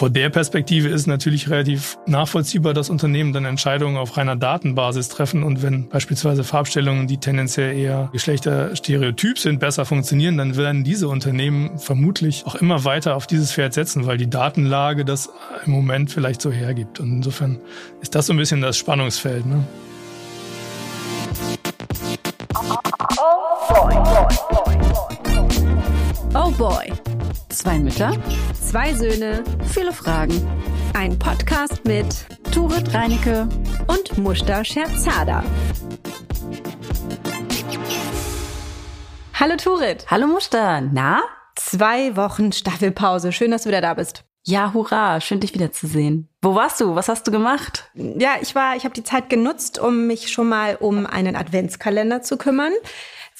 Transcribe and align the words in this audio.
vor 0.00 0.08
der 0.08 0.30
Perspektive 0.30 0.88
ist 0.88 1.06
natürlich 1.06 1.50
relativ 1.50 1.98
nachvollziehbar, 2.06 2.72
dass 2.72 2.88
Unternehmen 2.88 3.34
dann 3.34 3.44
Entscheidungen 3.44 3.98
auf 3.98 4.16
reiner 4.16 4.34
Datenbasis 4.34 5.10
treffen 5.10 5.42
und 5.42 5.62
wenn 5.62 5.90
beispielsweise 5.90 6.42
Farbstellungen, 6.42 7.06
die 7.06 7.18
tendenziell 7.18 7.76
eher 7.76 8.08
geschlechterstereotyp 8.10 9.38
sind, 9.38 9.60
besser 9.60 9.84
funktionieren, 9.84 10.38
dann 10.38 10.56
werden 10.56 10.84
diese 10.84 11.06
Unternehmen 11.06 11.78
vermutlich 11.78 12.46
auch 12.46 12.54
immer 12.54 12.84
weiter 12.86 13.14
auf 13.14 13.26
dieses 13.26 13.52
Pferd 13.52 13.74
setzen, 13.74 14.06
weil 14.06 14.16
die 14.16 14.30
Datenlage 14.30 15.04
das 15.04 15.28
im 15.66 15.72
Moment 15.72 16.10
vielleicht 16.10 16.40
so 16.40 16.50
hergibt. 16.50 16.98
Und 16.98 17.16
insofern 17.16 17.58
ist 18.00 18.14
das 18.14 18.24
so 18.24 18.32
ein 18.32 18.38
bisschen 18.38 18.62
das 18.62 18.78
Spannungsfeld. 18.78 19.44
Ne? 19.44 19.66
Oh 26.34 26.50
boy. 26.52 26.90
Zwei 27.48 27.78
Mütter, 27.78 28.12
zwei 28.54 28.94
Söhne, 28.94 29.44
viele 29.72 29.92
Fragen. 29.92 30.46
Ein 30.94 31.18
Podcast 31.18 31.84
mit 31.84 32.06
Turit 32.52 32.92
Reinecke 32.94 33.48
und 33.86 34.18
Mushta 34.18 34.64
Scherzada. 34.64 35.44
Hallo 39.34 39.56
Turit. 39.56 40.06
Hallo 40.10 40.26
Mushta. 40.26 40.80
Na? 40.80 41.20
Zwei 41.56 42.16
Wochen 42.16 42.52
Staffelpause. 42.52 43.32
Schön, 43.32 43.50
dass 43.50 43.62
du 43.62 43.68
wieder 43.68 43.80
da 43.80 43.94
bist. 43.94 44.24
Ja, 44.44 44.72
hurra, 44.72 45.20
schön 45.20 45.40
dich 45.40 45.52
wiederzusehen. 45.54 46.28
Wo 46.40 46.54
warst 46.54 46.80
du? 46.80 46.94
Was 46.94 47.08
hast 47.08 47.26
du 47.26 47.30
gemacht? 47.30 47.90
Ja, 47.94 48.36
ich 48.40 48.54
war, 48.54 48.74
ich 48.76 48.84
habe 48.84 48.94
die 48.94 49.04
Zeit 49.04 49.28
genutzt, 49.28 49.78
um 49.78 50.06
mich 50.06 50.32
schon 50.32 50.48
mal 50.48 50.76
um 50.76 51.06
einen 51.06 51.36
Adventskalender 51.36 52.22
zu 52.22 52.38
kümmern 52.38 52.72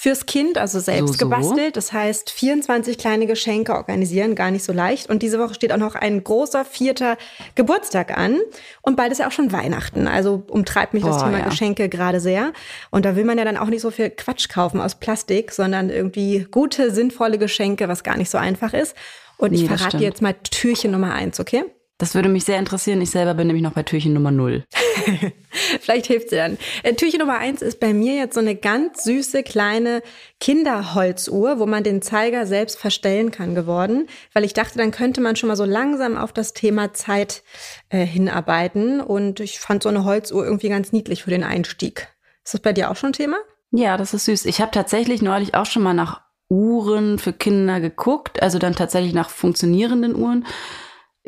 fürs 0.00 0.24
Kind, 0.24 0.56
also 0.56 0.80
selbst 0.80 1.18
so, 1.18 1.18
so. 1.18 1.28
gebastelt. 1.28 1.76
Das 1.76 1.92
heißt, 1.92 2.30
24 2.30 2.96
kleine 2.96 3.26
Geschenke 3.26 3.74
organisieren, 3.74 4.34
gar 4.34 4.50
nicht 4.50 4.64
so 4.64 4.72
leicht. 4.72 5.10
Und 5.10 5.22
diese 5.22 5.38
Woche 5.38 5.52
steht 5.52 5.74
auch 5.74 5.76
noch 5.76 5.94
ein 5.94 6.24
großer 6.24 6.64
vierter 6.64 7.18
Geburtstag 7.54 8.16
an. 8.16 8.40
Und 8.80 8.96
bald 8.96 9.12
ist 9.12 9.18
ja 9.18 9.28
auch 9.28 9.32
schon 9.32 9.52
Weihnachten. 9.52 10.08
Also 10.08 10.42
umtreibt 10.48 10.94
mich 10.94 11.02
Boah, 11.02 11.10
das 11.10 11.22
Thema 11.22 11.40
ja. 11.40 11.44
Geschenke 11.44 11.90
gerade 11.90 12.18
sehr. 12.18 12.54
Und 12.88 13.04
da 13.04 13.14
will 13.14 13.26
man 13.26 13.36
ja 13.36 13.44
dann 13.44 13.58
auch 13.58 13.66
nicht 13.66 13.82
so 13.82 13.90
viel 13.90 14.08
Quatsch 14.08 14.48
kaufen 14.48 14.80
aus 14.80 14.94
Plastik, 14.94 15.52
sondern 15.52 15.90
irgendwie 15.90 16.46
gute, 16.50 16.92
sinnvolle 16.92 17.36
Geschenke, 17.36 17.86
was 17.86 18.02
gar 18.02 18.16
nicht 18.16 18.30
so 18.30 18.38
einfach 18.38 18.72
ist. 18.72 18.96
Und 19.36 19.52
nee, 19.52 19.58
ich 19.58 19.66
verrate 19.66 19.98
dir 19.98 20.04
jetzt 20.04 20.22
mal 20.22 20.32
Türchen 20.50 20.92
Nummer 20.92 21.12
eins, 21.12 21.38
okay? 21.40 21.64
Das 22.00 22.14
würde 22.14 22.30
mich 22.30 22.46
sehr 22.46 22.58
interessieren. 22.58 23.02
Ich 23.02 23.10
selber 23.10 23.34
bin 23.34 23.46
nämlich 23.46 23.62
noch 23.62 23.74
bei 23.74 23.82
Türchen 23.82 24.14
Nummer 24.14 24.30
0. 24.30 24.64
Vielleicht 25.80 26.06
hilft 26.06 26.30
sie 26.30 26.36
dann. 26.36 26.56
Äh, 26.82 26.94
Türchen 26.94 27.18
Nummer 27.18 27.36
1 27.36 27.60
ist 27.60 27.78
bei 27.78 27.92
mir 27.92 28.14
jetzt 28.14 28.32
so 28.32 28.40
eine 28.40 28.56
ganz 28.56 29.04
süße 29.04 29.42
kleine 29.42 30.02
Kinderholzuhr, 30.40 31.58
wo 31.58 31.66
man 31.66 31.84
den 31.84 32.00
Zeiger 32.00 32.46
selbst 32.46 32.78
verstellen 32.78 33.30
kann 33.30 33.54
geworden, 33.54 34.08
weil 34.32 34.44
ich 34.44 34.54
dachte, 34.54 34.78
dann 34.78 34.92
könnte 34.92 35.20
man 35.20 35.36
schon 35.36 35.48
mal 35.48 35.56
so 35.56 35.66
langsam 35.66 36.16
auf 36.16 36.32
das 36.32 36.54
Thema 36.54 36.94
Zeit 36.94 37.42
äh, 37.90 38.06
hinarbeiten 38.06 39.02
und 39.02 39.40
ich 39.40 39.60
fand 39.60 39.82
so 39.82 39.90
eine 39.90 40.06
Holzuhr 40.06 40.42
irgendwie 40.42 40.70
ganz 40.70 40.92
niedlich 40.92 41.24
für 41.24 41.30
den 41.30 41.44
Einstieg. 41.44 42.08
Ist 42.42 42.54
das 42.54 42.62
bei 42.62 42.72
dir 42.72 42.90
auch 42.90 42.96
schon 42.96 43.12
Thema? 43.12 43.36
Ja, 43.72 43.98
das 43.98 44.14
ist 44.14 44.24
süß. 44.24 44.46
Ich 44.46 44.62
habe 44.62 44.70
tatsächlich 44.70 45.20
neulich 45.20 45.54
auch 45.54 45.66
schon 45.66 45.82
mal 45.82 45.92
nach 45.92 46.22
Uhren 46.48 47.18
für 47.18 47.34
Kinder 47.34 47.78
geguckt, 47.78 48.42
also 48.42 48.58
dann 48.58 48.74
tatsächlich 48.74 49.12
nach 49.12 49.28
funktionierenden 49.28 50.16
Uhren 50.16 50.46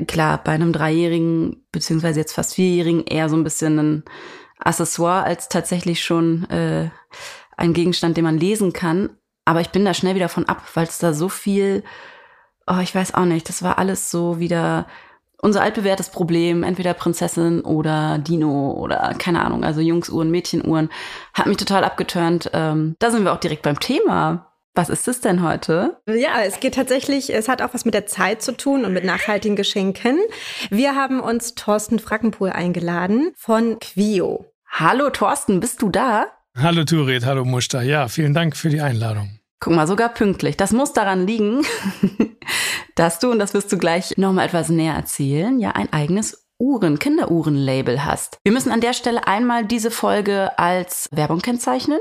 klar, 0.07 0.43
bei 0.43 0.53
einem 0.53 0.73
Dreijährigen, 0.73 1.65
beziehungsweise 1.73 2.21
jetzt 2.21 2.33
fast 2.33 2.55
Vierjährigen, 2.55 3.05
eher 3.05 3.29
so 3.29 3.37
ein 3.37 3.45
bisschen 3.45 3.79
ein 3.79 4.05
Accessoire 4.59 5.25
als 5.25 5.49
tatsächlich 5.49 6.03
schon 6.03 6.49
äh, 6.51 6.91
ein 7.57 7.73
Gegenstand, 7.73 8.17
den 8.17 8.25
man 8.25 8.39
lesen 8.39 8.73
kann. 8.73 9.11
Aber 9.45 9.61
ich 9.61 9.71
bin 9.71 9.85
da 9.85 9.93
schnell 9.95 10.15
wieder 10.15 10.29
von 10.29 10.47
ab, 10.47 10.63
weil 10.75 10.87
es 10.87 10.99
da 10.99 11.13
so 11.13 11.29
viel, 11.29 11.83
oh, 12.67 12.79
ich 12.81 12.95
weiß 12.95 13.15
auch 13.15 13.25
nicht, 13.25 13.49
das 13.49 13.63
war 13.63 13.79
alles 13.79 14.11
so 14.11 14.39
wieder 14.39 14.87
unser 15.43 15.63
altbewährtes 15.63 16.11
Problem, 16.11 16.63
entweder 16.63 16.95
Prinzessin 16.95 17.63
oder 17.63 18.19
Dino 18.19 18.71
oder 18.71 19.13
keine 19.19 19.45
Ahnung, 19.45 19.65
also 19.65 19.81
Jungsuhren, 19.81 20.31
Mädchenuhren, 20.31 20.89
hat 21.35 21.47
mich 21.47 21.57
total 21.57 21.83
abgeturnt. 21.83 22.49
Ähm, 22.53 22.95
da 23.01 23.11
sind 23.11 23.25
wir 23.25 23.33
auch 23.33 23.41
direkt 23.41 23.63
beim 23.63 23.81
Thema. 23.81 24.52
Was 24.75 24.89
ist 24.89 25.07
es 25.07 25.21
denn 25.21 25.43
heute? 25.43 25.99
Ja, 26.07 26.41
es 26.47 26.59
geht 26.59 26.77
tatsächlich, 26.77 27.35
es 27.35 27.47
hat 27.47 27.61
auch 27.61 27.75
was 27.75 27.85
mit 27.85 27.93
der 27.93 28.07
Zeit 28.07 28.41
zu 28.41 28.57
tun 28.57 28.87
und 28.87 28.95
mit 28.95 29.05
nachhaltigen 29.05 29.55
Geschenken. 29.55 30.19
Wir 30.71 30.95
haben 30.95 31.21
uns 31.21 31.55
Thorsten 31.55 31.99
Frackenpohl 31.99 32.49
eingeladen 32.49 33.33
von 33.37 33.79
Quio. 33.81 34.47
Hallo 34.67 35.11
Thorsten, 35.11 35.61
bist 35.61 35.83
du 35.83 35.91
da? 35.91 36.25
Hallo 36.57 36.85
Turit, 36.85 37.27
hallo 37.27 37.45
Muster. 37.45 37.83
Ja, 37.83 38.09
vielen 38.09 38.33
Dank 38.33 38.57
für 38.57 38.71
die 38.71 38.81
Einladung. 38.81 39.41
Guck 39.61 39.75
mal, 39.75 39.87
sogar 39.87 40.09
pünktlich. 40.09 40.57
Das 40.57 40.73
muss 40.73 40.95
daran 40.95 41.27
liegen, 41.27 41.67
dass 42.95 43.19
du, 43.19 43.31
und 43.31 43.41
das 43.41 43.53
wirst 43.53 43.71
du 43.73 43.77
gleich 43.77 44.17
nochmal 44.17 44.47
etwas 44.47 44.71
näher 44.71 44.95
erzählen, 44.95 45.61
ja 45.61 45.73
ein 45.73 45.93
eigenes 45.93 46.47
Uhren, 46.59 46.99
Kinderuhren-Label 46.99 48.05
hast. 48.05 48.39
Wir 48.45 48.53
müssen 48.53 48.71
an 48.71 48.81
der 48.81 48.95
Stelle 48.95 49.27
einmal 49.27 49.67
diese 49.67 49.91
Folge 49.91 50.57
als 50.59 51.09
Werbung 51.11 51.41
kennzeichnen 51.41 51.99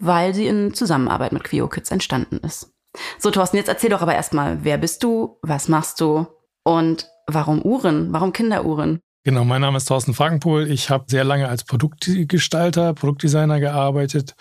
weil 0.00 0.34
sie 0.34 0.46
in 0.46 0.74
Zusammenarbeit 0.74 1.32
mit 1.32 1.44
Quio 1.44 1.68
Kids 1.68 1.90
entstanden 1.90 2.38
ist. 2.38 2.72
So, 3.18 3.30
Thorsten, 3.30 3.56
jetzt 3.56 3.68
erzähl 3.68 3.90
doch 3.90 4.02
aber 4.02 4.14
erstmal, 4.14 4.64
wer 4.64 4.78
bist 4.78 5.04
du, 5.04 5.38
was 5.42 5.68
machst 5.68 6.00
du 6.00 6.26
und 6.64 7.08
warum 7.26 7.62
Uhren, 7.62 8.12
warum 8.12 8.32
Kinderuhren? 8.32 9.00
Genau, 9.22 9.44
mein 9.44 9.60
Name 9.60 9.76
ist 9.76 9.84
Thorsten 9.84 10.14
Frankenpohl. 10.14 10.70
Ich 10.70 10.88
habe 10.88 11.04
sehr 11.06 11.24
lange 11.24 11.48
als 11.48 11.64
Produktgestalter, 11.64 12.94
Produktdesigner 12.94 13.60
gearbeitet 13.60 14.34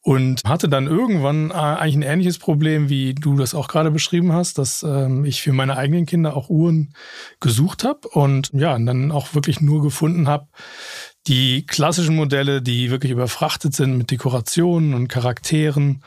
und 0.00 0.42
hatte 0.46 0.68
dann 0.68 0.86
irgendwann 0.86 1.50
äh, 1.50 1.54
eigentlich 1.54 1.96
ein 1.96 2.02
ähnliches 2.02 2.38
Problem, 2.38 2.88
wie 2.88 3.14
du 3.14 3.36
das 3.36 3.56
auch 3.56 3.66
gerade 3.66 3.90
beschrieben 3.90 4.32
hast, 4.32 4.58
dass 4.58 4.84
ähm, 4.84 5.24
ich 5.24 5.42
für 5.42 5.52
meine 5.52 5.76
eigenen 5.76 6.06
Kinder 6.06 6.36
auch 6.36 6.48
Uhren 6.48 6.94
gesucht 7.40 7.82
habe 7.82 8.06
und 8.10 8.52
ja, 8.52 8.76
und 8.76 8.86
dann 8.86 9.10
auch 9.10 9.34
wirklich 9.34 9.60
nur 9.60 9.82
gefunden 9.82 10.28
habe, 10.28 10.46
die 11.26 11.66
klassischen 11.66 12.16
Modelle, 12.16 12.62
die 12.62 12.90
wirklich 12.90 13.12
überfrachtet 13.12 13.74
sind 13.74 13.98
mit 13.98 14.10
Dekorationen 14.10 14.94
und 14.94 15.08
Charakteren, 15.08 16.02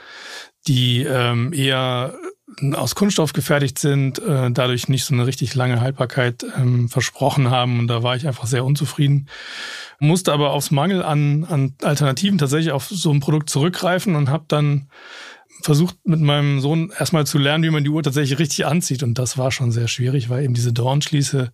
die 0.68 1.04
ähm, 1.04 1.54
eher 1.54 2.14
aus 2.74 2.96
Kunststoff 2.96 3.34
gefertigt 3.34 3.80
sind, 3.80 4.20
äh, 4.20 4.50
dadurch 4.52 4.88
nicht 4.88 5.06
so 5.06 5.14
eine 5.14 5.28
richtig 5.28 5.56
lange 5.56 5.82
Haltbarkeit 5.82 6.46
ähm, 6.58 6.90
versprochen 6.90 7.50
haben. 7.50 7.80
Und 7.80 7.88
da 7.88 8.02
war 8.04 8.16
ich 8.16 8.28
einfach 8.28 8.48
sehr 8.48 8.66
unzufrieden. 8.66 9.30
Musste 10.00 10.34
aber 10.34 10.52
aufs 10.52 10.72
Mangel 10.72 11.04
an, 11.04 11.46
an 11.46 11.76
Alternativen 11.84 12.38
tatsächlich 12.38 12.72
auf 12.72 12.88
so 12.88 13.12
ein 13.12 13.20
Produkt 13.20 13.50
zurückgreifen 13.50 14.16
und 14.16 14.30
habe 14.30 14.46
dann 14.48 14.90
versucht 15.62 15.98
mit 16.04 16.20
meinem 16.20 16.60
Sohn 16.60 16.92
erstmal 16.98 17.26
zu 17.26 17.38
lernen, 17.38 17.64
wie 17.64 17.70
man 17.70 17.84
die 17.84 17.90
Uhr 17.90 18.04
tatsächlich 18.04 18.40
richtig 18.40 18.66
anzieht. 18.66 19.04
Und 19.04 19.18
das 19.18 19.38
war 19.38 19.52
schon 19.52 19.72
sehr 19.72 19.88
schwierig, 19.88 20.30
weil 20.30 20.44
eben 20.44 20.54
diese 20.54 20.74
Dornschließe 20.74 21.52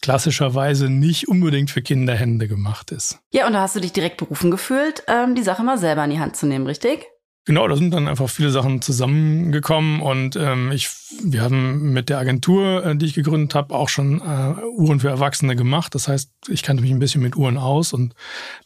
klassischerweise 0.00 0.88
nicht 0.88 1.28
unbedingt 1.28 1.70
für 1.70 1.82
Kinderhände 1.82 2.48
gemacht 2.48 2.92
ist. 2.92 3.18
Ja, 3.30 3.46
und 3.46 3.52
da 3.52 3.62
hast 3.62 3.76
du 3.76 3.80
dich 3.80 3.92
direkt 3.92 4.18
berufen 4.18 4.50
gefühlt, 4.50 5.02
ähm, 5.08 5.34
die 5.34 5.42
Sache 5.42 5.62
mal 5.62 5.78
selber 5.78 6.04
in 6.04 6.10
die 6.10 6.20
Hand 6.20 6.36
zu 6.36 6.46
nehmen, 6.46 6.66
richtig? 6.66 7.06
Genau, 7.48 7.66
da 7.66 7.76
sind 7.76 7.94
dann 7.94 8.08
einfach 8.08 8.28
viele 8.28 8.50
Sachen 8.50 8.82
zusammengekommen 8.82 10.02
und 10.02 10.36
ähm, 10.36 10.70
ich, 10.70 10.90
wir 11.24 11.40
haben 11.40 11.94
mit 11.94 12.10
der 12.10 12.18
Agentur, 12.18 12.84
äh, 12.84 12.94
die 12.94 13.06
ich 13.06 13.14
gegründet 13.14 13.54
habe, 13.54 13.74
auch 13.74 13.88
schon 13.88 14.20
äh, 14.20 14.62
Uhren 14.76 15.00
für 15.00 15.08
Erwachsene 15.08 15.56
gemacht. 15.56 15.94
Das 15.94 16.08
heißt, 16.08 16.30
ich 16.48 16.62
kannte 16.62 16.82
mich 16.82 16.90
ein 16.90 16.98
bisschen 16.98 17.22
mit 17.22 17.36
Uhren 17.36 17.56
aus 17.56 17.94
und 17.94 18.14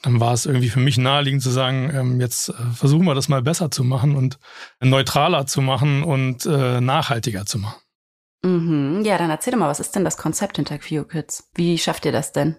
dann 0.03 0.19
war 0.19 0.33
es 0.33 0.47
irgendwie 0.47 0.69
für 0.69 0.81
mich 0.81 0.99
naheliegend 0.99 1.45
zu 1.45 1.51
sagen, 1.51 1.93
ähm, 1.95 2.21
jetzt 2.21 2.49
äh, 2.49 2.55
versuchen 2.75 3.05
wir 3.05 3.15
das 3.15 3.29
mal 3.29 3.41
besser 3.41 3.71
zu 3.71 3.85
machen 3.85 4.17
und 4.17 4.41
neutraler 4.81 5.47
zu 5.47 5.63
machen 5.63 6.03
und 6.03 6.45
äh, 6.47 6.81
nachhaltiger 6.81 7.47
zu 7.47 7.61
machen. 7.61 7.81
Mhm. 8.43 9.03
Ja, 9.05 9.17
dann 9.17 9.31
erzähl 9.31 9.53
doch 9.53 9.61
mal, 9.61 9.69
was 9.69 9.79
ist 9.79 9.95
denn 9.95 10.03
das 10.03 10.17
Konzept 10.17 10.57
hinter 10.57 10.79
QKids? 10.79 11.51
Wie 11.55 11.79
schafft 11.79 12.05
ihr 12.05 12.11
das 12.11 12.33
denn? 12.33 12.57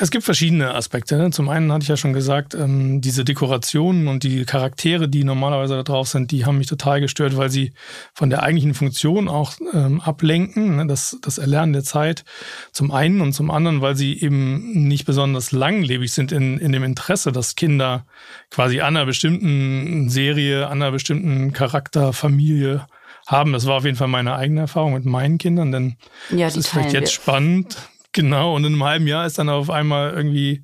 Es 0.00 0.10
gibt 0.10 0.24
verschiedene 0.24 0.74
Aspekte. 0.74 1.16
Ne? 1.16 1.30
Zum 1.30 1.48
einen 1.48 1.72
hatte 1.72 1.84
ich 1.84 1.88
ja 1.88 1.96
schon 1.96 2.12
gesagt, 2.12 2.54
ähm, 2.54 3.00
diese 3.00 3.24
Dekorationen 3.24 4.08
und 4.08 4.24
die 4.24 4.44
Charaktere, 4.44 5.08
die 5.08 5.22
normalerweise 5.22 5.76
da 5.76 5.82
drauf 5.84 6.08
sind, 6.08 6.32
die 6.32 6.44
haben 6.44 6.58
mich 6.58 6.66
total 6.66 7.00
gestört, 7.00 7.36
weil 7.36 7.50
sie 7.50 7.72
von 8.12 8.28
der 8.28 8.42
eigentlichen 8.42 8.74
Funktion 8.74 9.28
auch 9.28 9.54
ähm, 9.72 10.00
ablenken, 10.00 10.76
ne? 10.76 10.86
das, 10.86 11.16
das 11.22 11.38
Erlernen 11.38 11.72
der 11.72 11.84
Zeit. 11.84 12.24
Zum 12.72 12.90
einen 12.90 13.20
und 13.20 13.32
zum 13.32 13.50
anderen, 13.50 13.80
weil 13.80 13.96
sie 13.96 14.20
eben 14.20 14.88
nicht 14.88 15.06
besonders 15.06 15.52
langlebig 15.52 16.12
sind 16.12 16.32
in, 16.32 16.58
in 16.58 16.72
dem 16.72 16.82
Interesse, 16.82 17.30
dass 17.30 17.54
Kinder 17.54 18.06
quasi 18.50 18.80
an 18.80 18.96
einer 18.96 19.06
bestimmten 19.06 20.08
Serie, 20.08 20.66
an 20.66 20.82
einer 20.82 20.90
bestimmten 20.90 21.52
Charakter, 21.52 22.12
Familie 22.12 22.86
haben. 23.26 23.52
Das 23.52 23.66
war 23.66 23.76
auf 23.76 23.84
jeden 23.84 23.96
Fall 23.96 24.08
meine 24.08 24.36
eigene 24.36 24.62
Erfahrung 24.62 24.94
mit 24.94 25.04
meinen 25.04 25.38
Kindern, 25.38 25.72
denn 25.72 25.96
ja, 26.30 26.46
das 26.46 26.56
ist 26.56 26.68
vielleicht 26.68 26.92
jetzt 26.92 27.10
wir. 27.10 27.22
spannend, 27.22 27.76
Genau, 28.16 28.56
und 28.56 28.64
in 28.64 28.72
einem 28.72 28.84
halben 28.84 29.06
Jahr 29.06 29.26
ist 29.26 29.38
dann 29.38 29.50
auf 29.50 29.68
einmal 29.68 30.14
irgendwie 30.14 30.62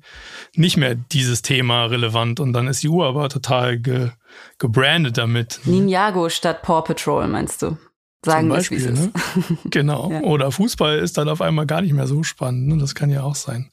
nicht 0.55 0.75
mehr 0.75 0.95
dieses 0.95 1.43
Thema 1.43 1.85
relevant 1.85 2.39
und 2.39 2.51
dann 2.51 2.65
ist 2.67 2.81
die 2.81 2.89
Uhr 2.89 3.05
aber 3.05 3.29
total 3.29 3.77
ge, 3.77 4.09
gebrandet 4.57 5.19
damit. 5.19 5.59
Ninjago 5.65 6.29
statt 6.29 6.63
Paw 6.63 6.81
Patrol, 6.81 7.27
meinst 7.27 7.61
du? 7.61 7.77
Sagen 8.25 8.47
wir 8.47 8.55
Beispiel, 8.55 8.91
ne? 8.91 9.11
Genau. 9.65 10.09
ja. 10.09 10.21
Oder 10.21 10.51
Fußball 10.51 10.97
ist 10.97 11.17
dann 11.19 11.29
auf 11.29 11.41
einmal 11.41 11.67
gar 11.67 11.81
nicht 11.81 11.93
mehr 11.93 12.07
so 12.07 12.23
spannend. 12.23 12.69
Ne? 12.69 12.77
Das 12.77 12.95
kann 12.95 13.11
ja 13.11 13.21
auch 13.21 13.35
sein. 13.35 13.69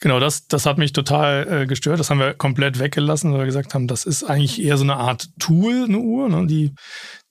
Genau, 0.00 0.20
das, 0.20 0.46
das 0.46 0.66
hat 0.66 0.78
mich 0.78 0.92
total 0.92 1.62
äh, 1.62 1.66
gestört. 1.66 1.98
Das 1.98 2.10
haben 2.10 2.20
wir 2.20 2.34
komplett 2.34 2.78
weggelassen, 2.78 3.32
weil 3.32 3.40
wir 3.40 3.46
gesagt 3.46 3.74
haben, 3.74 3.88
das 3.88 4.04
ist 4.04 4.24
eigentlich 4.24 4.62
eher 4.62 4.76
so 4.76 4.84
eine 4.84 4.96
Art 4.96 5.28
Tool, 5.40 5.84
eine 5.88 5.98
Uhr, 5.98 6.28
ne? 6.28 6.46
die, 6.46 6.74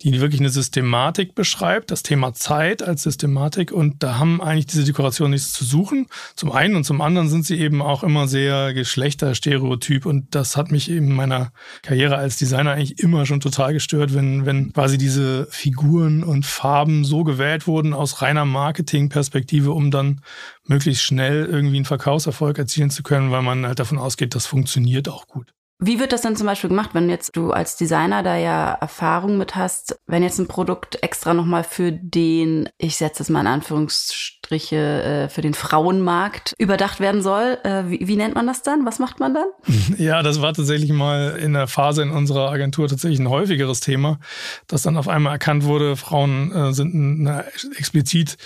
die 0.03 0.19
wirklich 0.19 0.41
eine 0.41 0.49
Systematik 0.49 1.35
beschreibt, 1.35 1.91
das 1.91 2.03
Thema 2.03 2.33
Zeit 2.33 2.81
als 2.81 3.03
Systematik. 3.03 3.71
Und 3.71 4.01
da 4.03 4.17
haben 4.17 4.41
eigentlich 4.41 4.65
diese 4.65 4.83
Dekorationen 4.83 5.31
nichts 5.31 5.53
zu 5.53 5.63
suchen. 5.63 6.07
Zum 6.35 6.51
einen 6.51 6.75
und 6.75 6.83
zum 6.83 7.01
anderen 7.01 7.29
sind 7.29 7.45
sie 7.45 7.59
eben 7.59 7.81
auch 7.81 8.03
immer 8.03 8.27
sehr 8.27 8.73
geschlechterstereotyp. 8.73 10.05
Und 10.05 10.33
das 10.33 10.57
hat 10.57 10.71
mich 10.71 10.89
in 10.89 11.11
meiner 11.11 11.51
Karriere 11.83 12.17
als 12.17 12.37
Designer 12.37 12.71
eigentlich 12.71 12.99
immer 12.99 13.25
schon 13.25 13.39
total 13.39 13.73
gestört, 13.73 14.13
wenn, 14.13 14.45
wenn 14.45 14.73
quasi 14.73 14.97
diese 14.97 15.47
Figuren 15.51 16.23
und 16.23 16.45
Farben 16.45 17.05
so 17.05 17.23
gewählt 17.23 17.67
wurden 17.67 17.93
aus 17.93 18.21
reiner 18.21 18.45
Marketingperspektive, 18.45 19.71
um 19.71 19.91
dann 19.91 20.21
möglichst 20.65 21.03
schnell 21.03 21.45
irgendwie 21.45 21.77
einen 21.77 21.85
Verkaufserfolg 21.85 22.57
erzielen 22.57 22.89
zu 22.89 23.03
können, 23.03 23.31
weil 23.31 23.41
man 23.41 23.65
halt 23.65 23.79
davon 23.79 23.97
ausgeht, 23.97 24.35
das 24.35 24.47
funktioniert 24.47 25.09
auch 25.09 25.27
gut. 25.27 25.53
Wie 25.83 25.99
wird 25.99 26.13
das 26.13 26.21
dann 26.21 26.35
zum 26.35 26.45
Beispiel 26.45 26.69
gemacht, 26.69 26.91
wenn 26.93 27.09
jetzt 27.09 27.35
du 27.35 27.49
als 27.51 27.75
Designer 27.75 28.21
da 28.21 28.37
ja 28.37 28.71
Erfahrung 28.73 29.39
mit 29.39 29.55
hast, 29.55 29.99
wenn 30.05 30.21
jetzt 30.21 30.37
ein 30.37 30.47
Produkt 30.47 31.01
extra 31.01 31.33
nochmal 31.33 31.63
für 31.63 31.91
den, 31.91 32.69
ich 32.77 32.97
setze 32.97 33.23
es 33.23 33.29
mal 33.29 33.41
in 33.41 33.47
Anführungsstriche, 33.47 34.75
äh, 34.75 35.29
für 35.29 35.41
den 35.41 35.55
Frauenmarkt 35.55 36.53
überdacht 36.59 36.99
werden 36.99 37.23
soll? 37.23 37.57
Äh, 37.63 37.89
wie, 37.89 38.07
wie 38.07 38.15
nennt 38.15 38.35
man 38.35 38.45
das 38.45 38.61
dann? 38.61 38.85
Was 38.85 38.99
macht 38.99 39.19
man 39.19 39.33
dann? 39.33 39.47
Ja, 39.97 40.21
das 40.23 40.41
war 40.41 40.53
tatsächlich 40.53 40.91
mal 40.91 41.37
in 41.37 41.53
der 41.53 41.67
Phase 41.67 42.03
in 42.03 42.11
unserer 42.11 42.49
Agentur 42.51 42.87
tatsächlich 42.87 43.19
ein 43.19 43.29
häufigeres 43.29 43.79
Thema, 43.79 44.19
dass 44.67 44.83
dann 44.83 44.97
auf 44.97 45.07
einmal 45.07 45.33
erkannt 45.33 45.65
wurde, 45.65 45.95
Frauen 45.95 46.51
äh, 46.51 46.73
sind 46.73 46.93
eine 46.93 47.45
explizit 47.77 48.37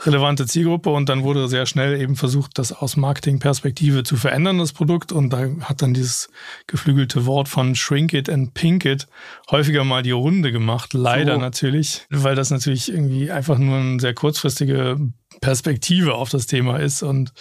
relevante 0.00 0.46
Zielgruppe 0.46 0.90
und 0.90 1.08
dann 1.08 1.22
wurde 1.22 1.48
sehr 1.48 1.66
schnell 1.66 2.00
eben 2.00 2.16
versucht, 2.16 2.58
das 2.58 2.72
aus 2.72 2.96
Marketingperspektive 2.96 4.02
zu 4.02 4.16
verändern, 4.16 4.58
das 4.58 4.72
Produkt. 4.72 5.12
Und 5.12 5.30
da 5.30 5.46
hat 5.60 5.82
dann 5.82 5.94
dieses 5.94 6.28
geflügelte 6.66 7.26
Wort 7.26 7.48
von 7.48 7.74
Shrink 7.74 8.12
it 8.12 8.28
and 8.28 8.54
Pink 8.54 8.84
it 8.84 9.06
häufiger 9.50 9.84
mal 9.84 10.02
die 10.02 10.10
Runde 10.10 10.50
gemacht. 10.50 10.92
Leider 10.92 11.34
so. 11.34 11.40
natürlich, 11.40 12.06
weil 12.10 12.34
das 12.34 12.50
natürlich 12.50 12.92
irgendwie 12.92 13.30
einfach 13.30 13.58
nur 13.58 13.78
eine 13.78 14.00
sehr 14.00 14.14
kurzfristige 14.14 14.98
Perspektive 15.40 16.14
auf 16.14 16.30
das 16.30 16.46
Thema 16.46 16.78
ist 16.78 17.02
und 17.02 17.32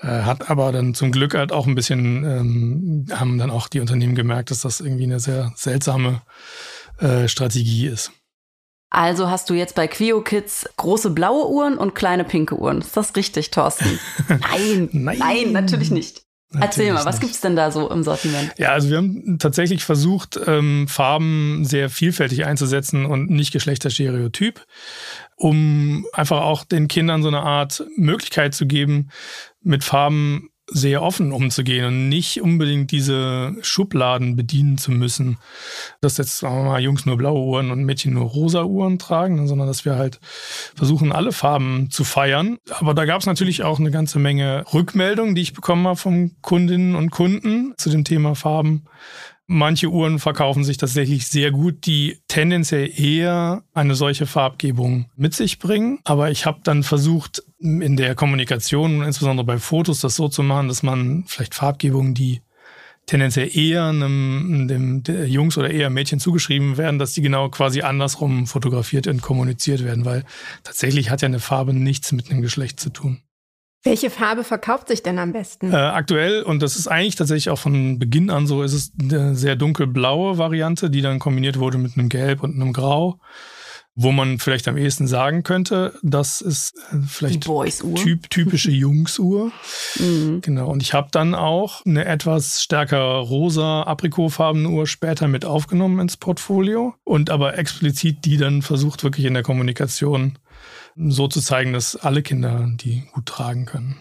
äh, 0.00 0.06
hat 0.06 0.50
aber 0.50 0.72
dann 0.72 0.94
zum 0.94 1.12
Glück 1.12 1.34
halt 1.34 1.52
auch 1.52 1.66
ein 1.66 1.74
bisschen, 1.74 2.24
ähm, 2.24 3.06
haben 3.10 3.38
dann 3.38 3.50
auch 3.50 3.68
die 3.68 3.80
Unternehmen 3.80 4.14
gemerkt, 4.14 4.50
dass 4.50 4.60
das 4.60 4.80
irgendwie 4.80 5.04
eine 5.04 5.20
sehr 5.20 5.52
seltsame 5.56 6.22
äh, 6.98 7.28
Strategie 7.28 7.86
ist. 7.86 8.12
Also 8.94 9.28
hast 9.28 9.50
du 9.50 9.54
jetzt 9.54 9.74
bei 9.74 9.88
Quio 9.88 10.20
Kids 10.20 10.68
große 10.76 11.10
blaue 11.10 11.48
Uhren 11.48 11.76
und 11.76 11.96
kleine 11.96 12.22
pinke 12.22 12.56
Uhren. 12.56 12.78
Ist 12.78 12.96
das 12.96 13.16
richtig, 13.16 13.50
Thorsten? 13.50 13.98
nein, 14.28 14.88
nein, 14.92 15.18
nein, 15.18 15.52
natürlich 15.52 15.90
nicht. 15.90 16.22
Natürlich 16.52 16.68
Erzähl 16.68 16.92
mal, 16.92 17.04
was 17.04 17.18
gibt's 17.18 17.40
denn 17.40 17.56
da 17.56 17.72
so 17.72 17.90
im 17.90 18.04
Sortiment? 18.04 18.52
Ja, 18.56 18.70
also 18.70 18.88
wir 18.88 18.98
haben 18.98 19.38
tatsächlich 19.40 19.82
versucht, 19.82 20.38
ähm, 20.46 20.86
Farben 20.86 21.64
sehr 21.64 21.90
vielfältig 21.90 22.44
einzusetzen 22.44 23.06
und 23.06 23.28
nicht 23.30 23.52
geschlechterstereotyp, 23.52 24.64
um 25.36 26.06
einfach 26.12 26.42
auch 26.42 26.62
den 26.62 26.86
Kindern 26.86 27.22
so 27.22 27.28
eine 27.28 27.40
Art 27.40 27.84
Möglichkeit 27.96 28.54
zu 28.54 28.66
geben, 28.66 29.10
mit 29.60 29.82
Farben 29.82 30.50
sehr 30.66 31.02
offen 31.02 31.32
umzugehen 31.32 31.86
und 31.86 32.08
nicht 32.08 32.40
unbedingt 32.40 32.90
diese 32.90 33.54
Schubladen 33.60 34.34
bedienen 34.34 34.78
zu 34.78 34.92
müssen, 34.92 35.38
dass 36.00 36.16
jetzt 36.16 36.38
sagen 36.38 36.56
wir 36.56 36.64
mal 36.64 36.80
Jungs 36.80 37.04
nur 37.04 37.16
blaue 37.18 37.44
Uhren 37.44 37.70
und 37.70 37.84
Mädchen 37.84 38.14
nur 38.14 38.24
rosa 38.24 38.64
Uhren 38.64 38.98
tragen, 38.98 39.46
sondern 39.46 39.66
dass 39.66 39.84
wir 39.84 39.96
halt 39.96 40.20
versuchen, 40.74 41.12
alle 41.12 41.32
Farben 41.32 41.90
zu 41.90 42.04
feiern. 42.04 42.58
Aber 42.70 42.94
da 42.94 43.04
gab 43.04 43.20
es 43.20 43.26
natürlich 43.26 43.62
auch 43.62 43.78
eine 43.78 43.90
ganze 43.90 44.18
Menge 44.18 44.64
Rückmeldungen, 44.72 45.34
die 45.34 45.42
ich 45.42 45.52
bekommen 45.52 45.86
habe 45.86 45.98
von 45.98 46.32
Kundinnen 46.40 46.94
und 46.94 47.10
Kunden 47.10 47.74
zu 47.76 47.90
dem 47.90 48.04
Thema 48.04 48.34
Farben. 48.34 48.84
Manche 49.46 49.88
Uhren 49.88 50.18
verkaufen 50.18 50.64
sich 50.64 50.78
tatsächlich 50.78 51.26
sehr 51.26 51.50
gut, 51.50 51.84
die 51.84 52.18
tendenziell 52.28 52.90
eher 52.98 53.62
eine 53.74 53.94
solche 53.94 54.26
Farbgebung 54.26 55.10
mit 55.16 55.34
sich 55.34 55.58
bringen. 55.58 55.98
Aber 56.04 56.30
ich 56.30 56.46
habe 56.46 56.60
dann 56.64 56.82
versucht, 56.82 57.42
in 57.58 57.96
der 57.96 58.14
Kommunikation, 58.14 59.02
insbesondere 59.02 59.44
bei 59.44 59.58
Fotos, 59.58 60.00
das 60.00 60.16
so 60.16 60.28
zu 60.28 60.42
machen, 60.42 60.68
dass 60.68 60.82
man 60.82 61.24
vielleicht 61.26 61.54
Farbgebungen, 61.54 62.14
die 62.14 62.40
tendenziell 63.04 63.54
eher 63.54 63.84
einem, 63.84 64.66
dem 64.66 65.02
Jungs 65.26 65.58
oder 65.58 65.70
eher 65.70 65.90
Mädchen 65.90 66.20
zugeschrieben 66.20 66.78
werden, 66.78 66.98
dass 66.98 67.12
die 67.12 67.20
genau 67.20 67.50
quasi 67.50 67.82
andersrum 67.82 68.46
fotografiert 68.46 69.06
und 69.06 69.20
kommuniziert 69.20 69.84
werden, 69.84 70.06
weil 70.06 70.24
tatsächlich 70.62 71.10
hat 71.10 71.20
ja 71.20 71.26
eine 71.26 71.40
Farbe 71.40 71.74
nichts 71.74 72.12
mit 72.12 72.30
einem 72.30 72.40
Geschlecht 72.40 72.80
zu 72.80 72.90
tun. 72.90 73.20
Welche 73.84 74.08
Farbe 74.08 74.44
verkauft 74.44 74.88
sich 74.88 75.02
denn 75.02 75.18
am 75.18 75.32
besten? 75.32 75.70
Äh, 75.70 75.76
aktuell, 75.76 76.42
und 76.42 76.62
das 76.62 76.76
ist 76.76 76.88
eigentlich 76.88 77.16
tatsächlich 77.16 77.50
auch 77.50 77.58
von 77.58 77.98
Beginn 77.98 78.30
an 78.30 78.46
so, 78.46 78.62
ist 78.62 78.72
es 78.72 78.92
eine 78.98 79.36
sehr 79.36 79.56
dunkelblaue 79.56 80.38
Variante, 80.38 80.88
die 80.88 81.02
dann 81.02 81.18
kombiniert 81.18 81.58
wurde 81.58 81.76
mit 81.76 81.98
einem 81.98 82.08
Gelb 82.08 82.42
und 82.42 82.54
einem 82.54 82.72
Grau. 82.72 83.20
Wo 83.96 84.10
man 84.10 84.40
vielleicht 84.40 84.66
am 84.66 84.76
ehesten 84.76 85.06
sagen 85.06 85.44
könnte, 85.44 85.94
das 86.02 86.40
ist 86.40 86.74
äh, 86.90 86.96
vielleicht 87.06 87.46
typ, 87.94 88.28
typische 88.28 88.70
Jungsuhr. 88.72 89.52
mhm. 90.00 90.40
Genau. 90.40 90.68
Und 90.70 90.82
ich 90.82 90.94
habe 90.94 91.08
dann 91.12 91.34
auch 91.34 91.84
eine 91.86 92.04
etwas 92.06 92.62
stärker 92.62 92.98
rosa 92.98 93.82
aprikotfarbene 93.82 94.68
Uhr 94.68 94.88
später 94.88 95.28
mit 95.28 95.44
aufgenommen 95.44 96.00
ins 96.00 96.16
Portfolio 96.16 96.94
und 97.04 97.30
aber 97.30 97.56
explizit 97.56 98.24
die 98.24 98.36
dann 98.36 98.62
versucht 98.62 99.04
wirklich 99.04 99.26
in 99.26 99.34
der 99.34 99.44
Kommunikation 99.44 100.38
so 100.96 101.28
zu 101.28 101.40
zeigen, 101.40 101.72
dass 101.72 101.96
alle 101.96 102.22
Kinder 102.22 102.68
die 102.74 103.04
gut 103.12 103.26
tragen 103.26 103.66
können. 103.66 104.00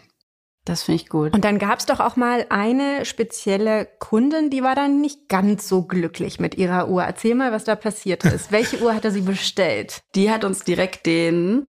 Das 0.65 0.83
finde 0.83 1.01
ich 1.01 1.09
gut. 1.09 1.33
Und 1.33 1.43
dann 1.43 1.59
gab 1.59 1.79
es 1.79 1.85
doch 1.85 1.99
auch 1.99 2.15
mal 2.15 2.45
eine 2.49 3.03
spezielle 3.05 3.85
Kundin, 3.99 4.49
die 4.49 4.63
war 4.63 4.75
dann 4.75 5.01
nicht 5.01 5.27
ganz 5.27 5.67
so 5.67 5.83
glücklich 5.83 6.39
mit 6.39 6.55
ihrer 6.55 6.87
Uhr. 6.87 7.03
Erzähl 7.03 7.35
mal, 7.35 7.51
was 7.51 7.65
da 7.65 7.75
passiert 7.75 8.23
ist. 8.23 8.51
Welche 8.51 8.81
Uhr 8.81 8.95
hatte 8.95 9.11
sie 9.11 9.21
bestellt? 9.21 10.01
Die 10.15 10.31
hat 10.31 10.45
uns 10.45 10.63
direkt 10.63 11.05
den 11.05 11.65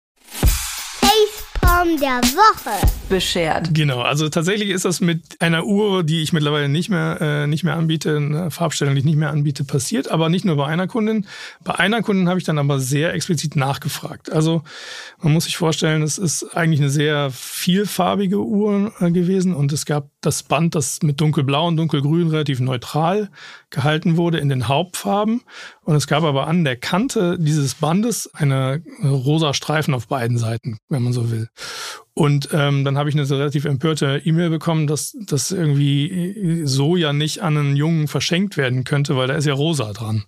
Traum 1.79 1.97
der 1.97 2.21
Woche 2.35 2.98
beschert. 3.09 3.73
Genau, 3.73 4.01
also 4.01 4.29
tatsächlich 4.29 4.69
ist 4.69 4.85
das 4.85 5.01
mit 5.01 5.41
einer 5.41 5.65
Uhr, 5.65 6.03
die 6.03 6.21
ich 6.21 6.31
mittlerweile 6.31 6.69
nicht 6.69 6.89
mehr, 6.89 7.17
äh, 7.19 7.47
nicht 7.47 7.63
mehr 7.63 7.75
anbiete, 7.75 8.15
eine 8.15 8.51
Farbstellung, 8.51 8.95
die 8.95 8.99
ich 8.99 9.05
nicht 9.05 9.17
mehr 9.17 9.31
anbiete, 9.31 9.63
passiert, 9.63 10.09
aber 10.09 10.29
nicht 10.29 10.45
nur 10.45 10.55
bei 10.55 10.65
einer 10.67 10.87
Kundin. 10.87 11.25
Bei 11.63 11.75
einer 11.75 12.01
Kundin 12.01 12.29
habe 12.29 12.39
ich 12.39 12.45
dann 12.45 12.57
aber 12.57 12.79
sehr 12.79 13.13
explizit 13.13 13.55
nachgefragt. 13.55 14.31
Also 14.31 14.63
man 15.21 15.33
muss 15.33 15.45
sich 15.45 15.57
vorstellen, 15.57 16.01
es 16.03 16.17
ist 16.17 16.55
eigentlich 16.55 16.79
eine 16.79 16.89
sehr 16.89 17.31
vielfarbige 17.31 18.39
Uhr 18.39 18.93
äh, 18.99 19.11
gewesen 19.11 19.53
und 19.53 19.73
es 19.73 19.85
gab 19.85 20.09
das 20.21 20.43
Band, 20.43 20.75
das 20.75 21.01
mit 21.01 21.19
dunkelblau 21.19 21.67
und 21.67 21.77
dunkelgrün 21.77 22.29
relativ 22.29 22.59
neutral 22.59 23.29
gehalten 23.69 24.17
wurde 24.17 24.39
in 24.39 24.49
den 24.49 24.67
Hauptfarben. 24.67 25.41
Und 25.83 25.95
es 25.95 26.07
gab 26.07 26.23
aber 26.23 26.47
an 26.47 26.63
der 26.63 26.75
Kante 26.75 27.37
dieses 27.39 27.75
Bandes 27.75 28.29
eine 28.33 28.83
rosa 29.03 29.53
Streifen 29.53 29.93
auf 29.93 30.07
beiden 30.07 30.37
Seiten, 30.37 30.77
wenn 30.89 31.03
man 31.03 31.13
so 31.13 31.31
will. 31.31 31.49
Und 32.19 32.49
ähm, 32.51 32.83
dann 32.83 32.97
habe 32.97 33.07
ich 33.07 33.15
eine 33.15 33.29
relativ 33.29 33.63
empörte 33.63 34.21
E-Mail 34.25 34.49
bekommen, 34.49 34.87
dass 34.87 35.15
das 35.21 35.51
irgendwie 35.51 36.63
so 36.65 36.97
ja 36.97 37.13
nicht 37.13 37.41
an 37.41 37.55
einen 37.55 37.77
Jungen 37.77 38.09
verschenkt 38.09 38.57
werden 38.57 38.83
könnte, 38.83 39.15
weil 39.15 39.29
da 39.29 39.35
ist 39.35 39.45
ja 39.45 39.53
rosa 39.53 39.93
dran. 39.93 40.25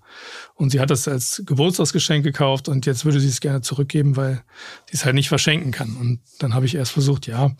Und 0.54 0.70
sie 0.70 0.80
hat 0.80 0.90
das 0.90 1.10
als 1.10 1.44
Geburtstagsgeschenk 1.46 2.24
gekauft 2.24 2.70
und 2.70 2.86
jetzt 2.86 3.04
würde 3.04 3.20
sie 3.20 3.28
es 3.28 3.42
gerne 3.42 3.60
zurückgeben, 3.60 4.16
weil 4.16 4.42
sie 4.90 4.96
es 4.96 5.04
halt 5.04 5.16
nicht 5.16 5.28
verschenken 5.28 5.72
kann. 5.72 5.98
Und 5.98 6.22
dann 6.40 6.54
habe 6.54 6.66
ich 6.66 6.76
erst 6.76 6.94
versucht, 6.94 7.28
ja, 7.28 7.52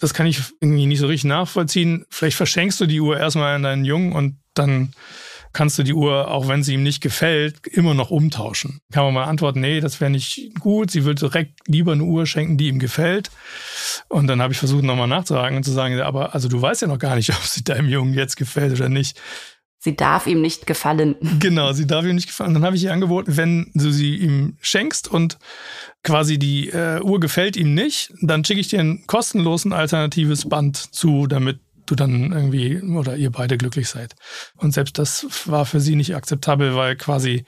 das 0.00 0.14
kann 0.14 0.26
ich 0.26 0.40
irgendwie 0.58 0.86
nicht 0.86 0.98
so 0.98 1.06
richtig 1.06 1.28
nachvollziehen. 1.28 2.06
Vielleicht 2.10 2.36
verschenkst 2.36 2.80
du 2.80 2.86
die 2.86 3.00
Uhr 3.00 3.16
erstmal 3.16 3.54
an 3.54 3.62
deinen 3.62 3.84
Jungen 3.84 4.14
und 4.14 4.36
dann 4.54 4.90
kannst 5.54 5.78
du 5.78 5.82
die 5.82 5.94
Uhr, 5.94 6.30
auch 6.30 6.48
wenn 6.48 6.62
sie 6.62 6.74
ihm 6.74 6.82
nicht 6.82 7.00
gefällt, 7.00 7.66
immer 7.66 7.94
noch 7.94 8.10
umtauschen. 8.10 8.80
Kann 8.92 9.04
man 9.04 9.14
mal 9.14 9.24
antworten, 9.24 9.60
nee, 9.60 9.80
das 9.80 10.00
wäre 10.00 10.10
nicht 10.10 10.52
gut. 10.60 10.90
Sie 10.90 11.04
würde 11.04 11.20
direkt 11.20 11.66
lieber 11.66 11.92
eine 11.92 12.04
Uhr 12.04 12.26
schenken, 12.26 12.58
die 12.58 12.68
ihm 12.68 12.78
gefällt. 12.78 13.30
Und 14.08 14.26
dann 14.26 14.42
habe 14.42 14.52
ich 14.52 14.58
versucht, 14.58 14.84
nochmal 14.84 15.08
nachzuhaken 15.08 15.56
und 15.56 15.62
zu 15.62 15.72
sagen, 15.72 15.98
aber 16.00 16.34
also 16.34 16.48
du 16.48 16.60
weißt 16.60 16.82
ja 16.82 16.88
noch 16.88 16.98
gar 16.98 17.16
nicht, 17.16 17.30
ob 17.30 17.42
sie 17.42 17.64
deinem 17.64 17.88
Jungen 17.88 18.12
jetzt 18.12 18.36
gefällt 18.36 18.72
oder 18.72 18.88
nicht. 18.90 19.18
Sie 19.78 19.94
darf 19.94 20.26
ihm 20.26 20.40
nicht 20.40 20.66
gefallen. 20.66 21.14
Genau, 21.40 21.72
sie 21.72 21.86
darf 21.86 22.06
ihm 22.06 22.14
nicht 22.14 22.28
gefallen. 22.28 22.54
Dann 22.54 22.64
habe 22.64 22.74
ich 22.74 22.84
ihr 22.84 22.92
angeboten, 22.92 23.36
wenn 23.36 23.70
du 23.74 23.90
sie 23.90 24.16
ihm 24.16 24.56
schenkst 24.60 25.08
und 25.08 25.38
quasi 26.02 26.38
die 26.38 26.70
äh, 26.70 27.02
Uhr 27.02 27.20
gefällt 27.20 27.54
ihm 27.56 27.74
nicht, 27.74 28.12
dann 28.22 28.44
schicke 28.44 28.60
ich 28.60 28.68
dir 28.68 28.80
ein 28.80 29.06
kostenlosen 29.06 29.74
alternatives 29.74 30.48
Band 30.48 30.76
zu, 30.76 31.26
damit 31.26 31.60
du 31.86 31.94
dann 31.94 32.32
irgendwie 32.32 32.80
oder 32.80 33.16
ihr 33.16 33.30
beide 33.30 33.58
glücklich 33.58 33.88
seid. 33.88 34.14
Und 34.56 34.72
selbst 34.72 34.98
das 34.98 35.26
war 35.46 35.66
für 35.66 35.80
sie 35.80 35.96
nicht 35.96 36.14
akzeptabel, 36.14 36.74
weil 36.74 36.96
quasi 36.96 37.44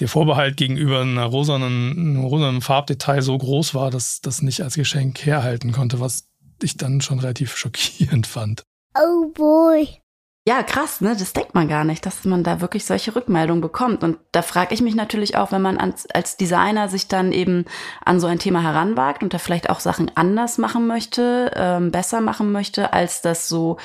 der 0.00 0.08
Vorbehalt 0.08 0.56
gegenüber 0.56 1.00
einer 1.00 1.24
rosanen, 1.24 1.92
einem 1.92 2.24
rosanen 2.24 2.60
Farbdetail 2.60 3.22
so 3.22 3.36
groß 3.36 3.74
war, 3.74 3.90
dass 3.90 4.20
das 4.20 4.42
nicht 4.42 4.62
als 4.62 4.74
Geschenk 4.74 5.24
herhalten 5.24 5.72
konnte, 5.72 6.00
was 6.00 6.28
ich 6.62 6.76
dann 6.76 7.00
schon 7.00 7.18
relativ 7.20 7.56
schockierend 7.56 8.26
fand. 8.26 8.64
Oh 8.94 9.30
boy. 9.32 10.00
Ja, 10.48 10.62
krass, 10.62 11.00
ne? 11.00 11.16
Das 11.18 11.32
denkt 11.32 11.56
man 11.56 11.66
gar 11.66 11.82
nicht, 11.82 12.06
dass 12.06 12.24
man 12.24 12.44
da 12.44 12.60
wirklich 12.60 12.84
solche 12.84 13.16
Rückmeldungen 13.16 13.60
bekommt. 13.60 14.04
Und 14.04 14.18
da 14.30 14.42
frage 14.42 14.74
ich 14.74 14.80
mich 14.80 14.94
natürlich 14.94 15.36
auch, 15.36 15.50
wenn 15.50 15.60
man 15.60 15.76
als, 15.76 16.08
als 16.10 16.36
Designer 16.36 16.88
sich 16.88 17.08
dann 17.08 17.32
eben 17.32 17.64
an 18.04 18.20
so 18.20 18.28
ein 18.28 18.38
Thema 18.38 18.62
heranwagt 18.62 19.24
und 19.24 19.34
da 19.34 19.38
vielleicht 19.38 19.68
auch 19.68 19.80
Sachen 19.80 20.08
anders 20.14 20.56
machen 20.56 20.86
möchte, 20.86 21.50
ähm, 21.56 21.90
besser 21.90 22.20
machen 22.20 22.52
möchte, 22.52 22.92
als 22.92 23.22
das 23.22 23.48
so 23.48 23.78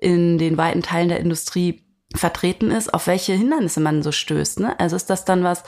in 0.00 0.38
den 0.38 0.56
weiten 0.56 0.80
Teilen 0.80 1.10
der 1.10 1.20
Industrie 1.20 1.84
vertreten 2.14 2.70
ist, 2.70 2.94
auf 2.94 3.08
welche 3.08 3.34
Hindernisse 3.34 3.80
man 3.80 4.02
so 4.02 4.10
stößt. 4.10 4.60
Ne? 4.60 4.80
Also 4.80 4.96
ist 4.96 5.10
das 5.10 5.26
dann 5.26 5.44
was, 5.44 5.64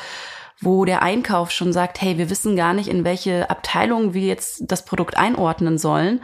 wo 0.62 0.86
der 0.86 1.02
Einkauf 1.02 1.50
schon 1.50 1.74
sagt, 1.74 2.00
hey, 2.00 2.16
wir 2.16 2.30
wissen 2.30 2.56
gar 2.56 2.72
nicht, 2.72 2.88
in 2.88 3.04
welche 3.04 3.50
Abteilung 3.50 4.14
wir 4.14 4.22
jetzt 4.22 4.62
das 4.66 4.86
Produkt 4.86 5.18
einordnen 5.18 5.76
sollen, 5.76 6.22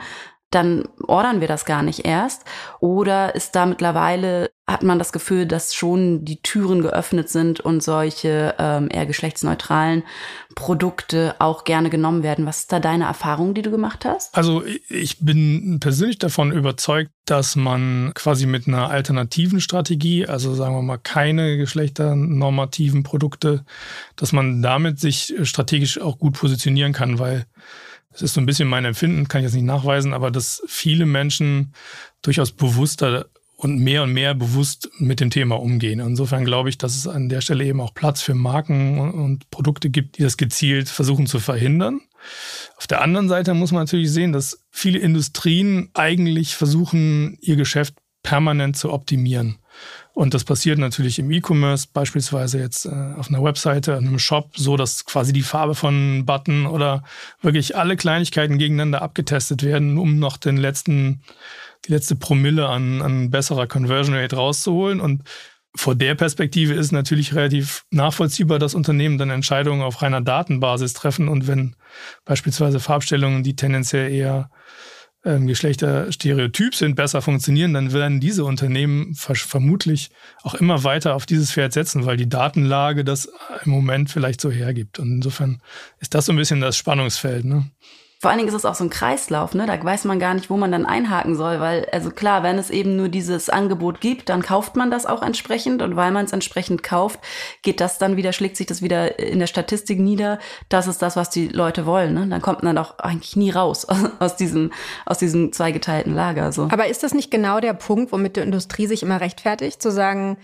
dann 0.55 0.85
ordern 1.07 1.41
wir 1.41 1.49
das 1.49 1.65
gar 1.65 1.83
nicht 1.83 2.05
erst. 2.05 2.45
Oder 2.81 3.35
ist 3.35 3.55
da 3.55 3.67
mittlerweile, 3.67 4.51
hat 4.67 4.83
man 4.83 4.99
das 4.99 5.13
Gefühl, 5.13 5.47
dass 5.47 5.75
schon 5.75 6.25
die 6.25 6.41
Türen 6.41 6.81
geöffnet 6.81 7.29
sind 7.29 7.61
und 7.61 7.83
solche 7.83 8.55
ähm, 8.59 8.89
eher 8.91 9.07
geschlechtsneutralen 9.07 10.05
Produkte 10.55 11.35
auch 11.39 11.65
gerne 11.65 11.91
genommen 11.91 12.23
werden. 12.23 12.47
Was 12.47 12.61
ist 12.61 12.73
da 12.73 12.81
deine 12.81 13.05
Erfahrung, 13.05 13.55
die 13.55 13.63
du 13.63 13.71
gemacht 13.71 14.05
hast? 14.05 14.35
Also 14.35 14.65
ich 14.89 15.19
bin 15.21 15.79
persönlich 15.81 16.19
davon 16.19 16.53
überzeugt, 16.53 17.11
dass 17.27 17.57
man 17.57 18.13
quasi 18.15 18.47
mit 18.47 18.69
einer 18.69 18.91
alternativen 18.91 19.61
Strategie, 19.61 20.27
also 20.27 20.55
sagen 20.55 20.75
wir 20.75 20.83
mal 20.83 20.99
keine 20.99 21.57
geschlechternormativen 21.57 23.03
Produkte, 23.03 23.65
dass 24.17 24.33
man 24.33 24.63
damit 24.63 25.01
sich 25.01 25.35
strategisch 25.43 26.01
auch 26.01 26.19
gut 26.19 26.35
positionieren 26.35 26.93
kann, 26.93 27.19
weil 27.19 27.47
es 28.15 28.23
ist 28.23 28.35
so 28.35 28.41
ein 28.41 28.47
bisschen 28.47 28.69
mein 28.69 28.85
Empfinden, 28.85 29.29
kann 29.29 29.41
ich 29.41 29.47
jetzt 29.47 29.55
nicht 29.55 29.65
nachweisen, 29.65 30.13
aber 30.13 30.31
dass 30.31 30.63
viele 30.67 31.05
Menschen 31.05 31.75
durchaus 32.23 32.53
bewusster 32.53 33.27
und 33.57 33.79
mehr 33.79 34.03
und 34.03 34.13
mehr 34.13 34.35
bewusst 34.35 34.91
mit 34.99 35.21
dem 35.21 35.31
Thema 35.31 35.61
umgehen. 35.61 36.01
Insofern 36.01 36.45
glaube 36.45 36.69
ich, 36.69 36.79
dass 36.79 36.97
es 36.97 37.07
an 37.07 37.29
der 37.29 37.41
Stelle 37.41 37.65
eben 37.65 37.81
auch 37.81 37.95
Platz 37.95 38.21
für 38.23 38.35
Marken 38.35 38.99
und 38.99 39.51
Produkte 39.51 39.91
gibt, 39.91 40.19
die 40.19 40.23
das 40.23 40.37
gezielt 40.37 40.89
versuchen 40.89 41.27
zu 41.27 41.41
verhindern. 41.41 42.01
Auf 42.77 42.87
der 42.87 43.01
anderen 43.01 43.29
Seite 43.29 43.55
muss 43.55 43.73
man 43.73 43.83
natürlich 43.83 44.11
sehen, 44.11 44.33
dass 44.33 44.65
viele 44.71 44.99
Industrien 44.99 45.91
eigentlich 45.95 46.55
versuchen, 46.55 47.37
ihr 47.41 47.57
Geschäft 47.57 47.95
permanent 48.23 48.77
zu 48.77 48.93
optimieren. 48.93 49.59
Und 50.15 50.33
das 50.33 50.45
passiert 50.45 50.79
natürlich 50.79 51.19
im 51.19 51.31
E-Commerce, 51.33 51.89
beispielsweise 51.93 52.61
jetzt 52.61 52.87
äh, 52.87 52.91
auf 53.19 53.29
einer 53.29 53.43
Webseite, 53.43 53.93
in 53.93 54.07
einem 54.07 54.21
Shop, 54.21 54.53
so 54.57 54.77
dass 54.77 55.05
quasi 55.05 55.33
die 55.33 55.43
Farbe 55.43 55.75
von 55.75 56.25
Button 56.25 56.67
oder 56.67 57.03
wirklich 57.43 57.77
alle 57.77 57.97
Kleinigkeiten 57.97 58.57
gegeneinander 58.57 59.03
abgetestet 59.03 59.65
werden, 59.65 59.99
um 59.99 60.21
noch 60.21 60.37
den 60.37 60.57
letzten, 60.57 61.23
die 61.85 61.93
letzte 61.93 62.15
Promille 62.15 62.69
an, 62.69 63.03
an 63.03 63.31
besserer 63.31 63.67
Conversion 63.67 64.15
Rate 64.15 64.37
rauszuholen. 64.37 65.01
Und 65.01 65.25
vor 65.75 65.97
der 65.97 66.15
Perspektive 66.15 66.75
ist 66.75 66.93
natürlich 66.93 67.35
relativ 67.35 67.85
nachvollziehbar, 67.91 68.61
dass 68.61 68.77
Unternehmen 68.77 69.19
dann 69.19 69.31
Entscheidungen 69.31 69.83
auf 69.83 70.01
reiner 70.01 70.21
Datenbasis 70.21 70.93
treffen. 70.93 71.27
Und 71.27 71.49
wenn 71.49 71.75
beispielsweise 72.25 72.79
Farbstellungen, 72.79 73.43
die 73.43 73.57
tendenziell 73.57 74.13
eher 74.13 74.49
Geschlechterstereotyp 75.25 76.75
sind, 76.75 76.97
besser 76.97 77.23
funktionieren, 77.23 77.73
dann 77.73 77.93
werden 77.93 78.21
diese 78.21 78.45
Unternehmen 78.45 79.15
vermutlich 79.15 80.11
auch 80.43 80.55
immer 80.55 80.85
weiter 80.85 81.15
auf 81.15 81.25
dieses 81.25 81.53
Pferd 81.53 81.73
setzen, 81.73 82.05
weil 82.05 82.19
die 82.19 82.29
Datenlage 82.29 83.05
das 83.05 83.31
im 83.65 83.71
Moment 83.71 84.11
vielleicht 84.11 84.41
so 84.41 84.51
hergibt. 84.51 84.99
Und 84.99 85.11
insofern 85.11 85.63
ist 85.99 86.15
das 86.15 86.27
so 86.27 86.33
ein 86.33 86.37
bisschen 86.37 86.61
das 86.61 86.77
Spannungsfeld. 86.77 87.47
Ne? 87.47 87.71
Vor 88.25 88.31
allen 88.31 88.39
Dingen 88.39 88.49
ist 88.49 88.55
es 88.55 88.65
auch 88.65 88.75
so 88.75 88.85
ein 88.85 88.89
Kreislauf, 88.89 89.53
ne? 89.53 89.67
Da 89.67 89.85
weiß 89.85 90.05
man 90.05 90.19
gar 90.19 90.33
nicht, 90.33 90.49
wo 90.49 90.57
man 90.57 90.73
dann 90.73 90.87
einhaken 90.87 91.37
soll, 91.37 91.61
weil, 91.61 91.87
also 91.93 92.11
klar, 92.11 92.43
wenn 92.43 92.57
es 92.57 92.71
eben 92.71 92.97
nur 92.97 93.11
dieses 93.11 93.51
Angebot 93.51 94.01
gibt, 94.01 94.31
dann 94.31 94.41
kauft 94.41 94.77
man 94.77 94.91
das 94.91 95.05
auch 95.05 95.23
entsprechend 95.23 95.83
und 95.83 95.95
weil 95.95 96.11
man 96.11 96.25
es 96.25 96.33
entsprechend 96.33 96.83
kauft, 96.83 97.21
geht 97.61 97.83
das 97.83 97.99
dann 97.99 98.17
wieder, 98.17 98.33
schlägt 98.33 98.57
sich 98.57 98.67
das 98.67 98.81
wieder 98.81 99.19
in 99.19 99.41
der 99.41 99.47
Statistik 99.47 99.99
nieder. 99.99 100.39
Das 100.71 100.87
ist 100.87 101.03
das, 101.03 101.17
was 101.17 101.29
die 101.29 101.49
Leute 101.49 101.85
wollen, 101.85 102.15
ne? 102.15 102.27
Dann 102.27 102.41
kommt 102.41 102.63
man 102.63 102.79
auch 102.79 102.99
eigentlich 102.99 103.37
nie 103.37 103.51
raus 103.51 103.87
aus 104.21 104.37
diesem, 104.37 104.73
aus 105.05 105.19
diesem 105.19 105.53
zweigeteilten 105.53 106.15
Lager, 106.15 106.51
so. 106.51 106.71
Aber 106.73 106.87
ist 106.87 107.03
das 107.03 107.13
nicht 107.13 107.31
genau 107.31 107.61
der 107.61 107.75
Punkt, 107.75 108.11
womit 108.11 108.37
die 108.37 108.41
Industrie 108.41 108.87
sich 108.87 109.03
immer 109.03 109.21
rechtfertigt, 109.21 109.83
zu 109.83 109.93
sagen, 109.93 110.39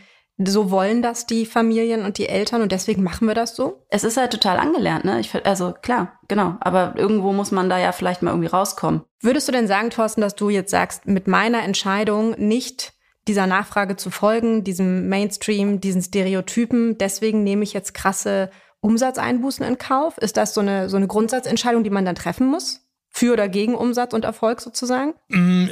so 0.49 0.70
wollen 0.70 1.02
das 1.02 1.26
die 1.26 1.47
Familien 1.47 2.04
und 2.04 2.18
die 2.18 2.28
Eltern 2.28 2.62
und 2.62 2.73
deswegen 2.73 3.02
machen 3.02 3.28
wir 3.28 3.35
das 3.35 3.54
so? 3.54 3.85
Es 3.88 4.04
ist 4.04 4.16
halt 4.16 4.32
total 4.32 4.59
angelernt, 4.59 5.04
ne? 5.04 5.20
Ich, 5.20 5.35
also 5.47 5.75
klar, 5.82 6.18
genau. 6.28 6.56
Aber 6.61 6.94
irgendwo 6.97 7.32
muss 7.32 7.50
man 7.50 7.68
da 7.68 7.78
ja 7.78 7.92
vielleicht 7.92 8.23
mal 8.23 8.30
irgendwie 8.30 8.49
rauskommen. 8.49 9.02
Würdest 9.20 9.49
du 9.49 9.52
denn 9.52 9.66
sagen, 9.66 9.90
Thorsten, 9.90 10.20
dass 10.20 10.35
du 10.35 10.49
jetzt 10.49 10.70
sagst, 10.70 11.06
mit 11.06 11.28
meiner 11.28 11.62
Entscheidung 11.62 12.32
nicht 12.38 12.94
dieser 13.28 13.47
Nachfrage 13.47 13.97
zu 13.97 14.11
folgen, 14.11 14.64
diesem 14.64 15.09
Mainstream, 15.09 15.80
diesen 15.80 16.02
Stereotypen, 16.02 16.97
deswegen 16.97 17.44
nehme 17.44 17.62
ich 17.62 17.73
jetzt 17.73 17.92
krasse 17.92 18.50
Umsatzeinbußen 18.80 19.64
in 19.64 19.78
Kauf? 19.78 20.16
Ist 20.18 20.37
das 20.37 20.54
so 20.54 20.61
eine, 20.61 20.88
so 20.88 20.97
eine 20.97 21.06
Grundsatzentscheidung, 21.06 21.85
die 21.85 21.90
man 21.90 22.04
dann 22.04 22.14
treffen 22.14 22.47
muss? 22.47 22.80
Für 23.12 23.33
oder 23.33 23.49
gegen 23.49 23.75
Umsatz 23.75 24.14
und 24.14 24.25
Erfolg 24.25 24.61
sozusagen? 24.61 25.14
Mm, 25.29 25.67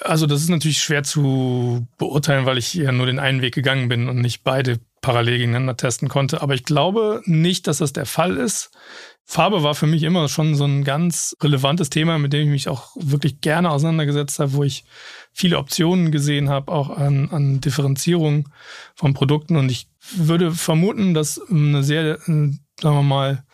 also 0.00 0.26
das 0.26 0.40
ist 0.40 0.48
natürlich 0.48 0.82
schwer 0.82 1.02
zu 1.02 1.86
beurteilen, 1.98 2.46
weil 2.46 2.58
ich 2.58 2.74
ja 2.74 2.90
nur 2.90 3.06
den 3.06 3.18
einen 3.18 3.42
Weg 3.42 3.54
gegangen 3.54 3.88
bin 3.88 4.08
und 4.08 4.20
nicht 4.20 4.42
beide 4.42 4.80
parallel 5.02 5.38
gegeneinander 5.38 5.76
testen 5.76 6.08
konnte. 6.08 6.42
Aber 6.42 6.54
ich 6.54 6.64
glaube 6.64 7.22
nicht, 7.26 7.66
dass 7.66 7.78
das 7.78 7.92
der 7.92 8.06
Fall 8.06 8.36
ist. 8.36 8.70
Farbe 9.24 9.62
war 9.62 9.74
für 9.74 9.86
mich 9.86 10.02
immer 10.02 10.28
schon 10.28 10.56
so 10.56 10.64
ein 10.64 10.82
ganz 10.82 11.36
relevantes 11.40 11.90
Thema, 11.90 12.18
mit 12.18 12.32
dem 12.32 12.42
ich 12.42 12.48
mich 12.48 12.68
auch 12.68 12.96
wirklich 12.96 13.40
gerne 13.40 13.70
auseinandergesetzt 13.70 14.40
habe, 14.40 14.54
wo 14.54 14.64
ich 14.64 14.84
viele 15.32 15.58
Optionen 15.58 16.10
gesehen 16.10 16.48
habe, 16.48 16.72
auch 16.72 16.90
an, 16.90 17.28
an 17.30 17.60
Differenzierung 17.60 18.48
von 18.96 19.14
Produkten. 19.14 19.56
Und 19.56 19.70
ich 19.70 19.86
würde 20.16 20.50
vermuten, 20.50 21.14
dass 21.14 21.40
eine 21.48 21.84
sehr, 21.84 22.18
sagen 22.18 22.60
wir 22.80 23.02
mal, 23.02 23.44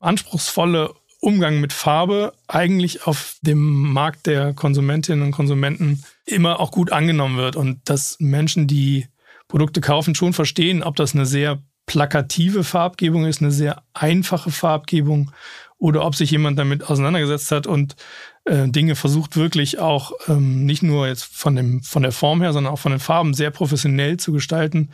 anspruchsvolle 0.00 0.94
Umgang 1.26 1.60
mit 1.60 1.72
Farbe 1.72 2.34
eigentlich 2.46 3.08
auf 3.08 3.38
dem 3.42 3.92
Markt 3.92 4.26
der 4.26 4.54
Konsumentinnen 4.54 5.24
und 5.24 5.32
Konsumenten 5.32 6.04
immer 6.24 6.60
auch 6.60 6.70
gut 6.70 6.92
angenommen 6.92 7.36
wird. 7.36 7.56
Und 7.56 7.80
dass 7.90 8.16
Menschen, 8.20 8.68
die 8.68 9.08
Produkte 9.48 9.80
kaufen, 9.80 10.14
schon 10.14 10.34
verstehen, 10.34 10.84
ob 10.84 10.94
das 10.94 11.16
eine 11.16 11.26
sehr 11.26 11.60
plakative 11.86 12.62
Farbgebung 12.62 13.26
ist, 13.26 13.42
eine 13.42 13.50
sehr 13.50 13.82
einfache 13.92 14.52
Farbgebung 14.52 15.32
oder 15.78 16.06
ob 16.06 16.14
sich 16.14 16.30
jemand 16.30 16.60
damit 16.60 16.88
auseinandergesetzt 16.88 17.50
hat 17.50 17.66
und 17.66 17.96
äh, 18.44 18.68
Dinge 18.68 18.94
versucht 18.94 19.36
wirklich 19.36 19.80
auch 19.80 20.12
ähm, 20.28 20.64
nicht 20.64 20.84
nur 20.84 21.08
jetzt 21.08 21.24
von 21.24 21.56
dem 21.56 21.82
von 21.82 22.04
der 22.04 22.12
Form 22.12 22.40
her, 22.40 22.52
sondern 22.52 22.72
auch 22.72 22.78
von 22.78 22.92
den 22.92 23.00
Farben 23.00 23.34
sehr 23.34 23.50
professionell 23.50 24.16
zu 24.16 24.32
gestalten, 24.32 24.90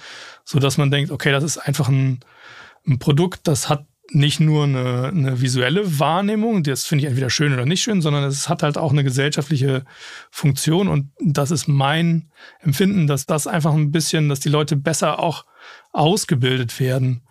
so 0.47 0.59
dass 0.59 0.79
man 0.79 0.91
denkt, 0.91 1.11
okay, 1.11 1.31
das 1.31 1.45
ist 1.45 1.59
einfach 1.59 1.91
ein, 1.91 2.21
ein 2.87 2.99
Produkt, 2.99 3.47
das 3.49 3.69
hat 3.69 3.85
nicht 4.15 4.41
nur 4.41 4.65
eine, 4.65 5.09
eine 5.09 5.41
visuelle 5.41 5.99
Wahrnehmung, 5.99 6.63
das 6.63 6.85
finde 6.85 7.05
ich 7.05 7.09
entweder 7.09 7.31
schön 7.31 7.53
oder 7.53 7.67
nicht 7.67 7.83
schön, 7.83 8.03
sondern 8.03 8.25
es 8.25 8.49
hat 8.49 8.63
halt 8.63 8.79
auch 8.79 8.93
eine 8.93 9.05
gesellschaftliche 9.05 9.85
Funktion 10.31 10.89
und 10.89 11.11
das 11.21 11.51
ist 11.51 11.69
mein 11.69 12.31
Empfinden, 12.61 13.07
dass 13.07 13.27
das 13.27 13.47
einfach 13.47 13.75
ein 13.75 13.91
bisschen, 13.91 14.29
dass 14.29 14.41
die 14.41 14.49
Leute 14.49 14.77
besser 14.77 15.19
auch 15.19 15.45
ausgebildet 15.93 16.79
werden 16.81 17.23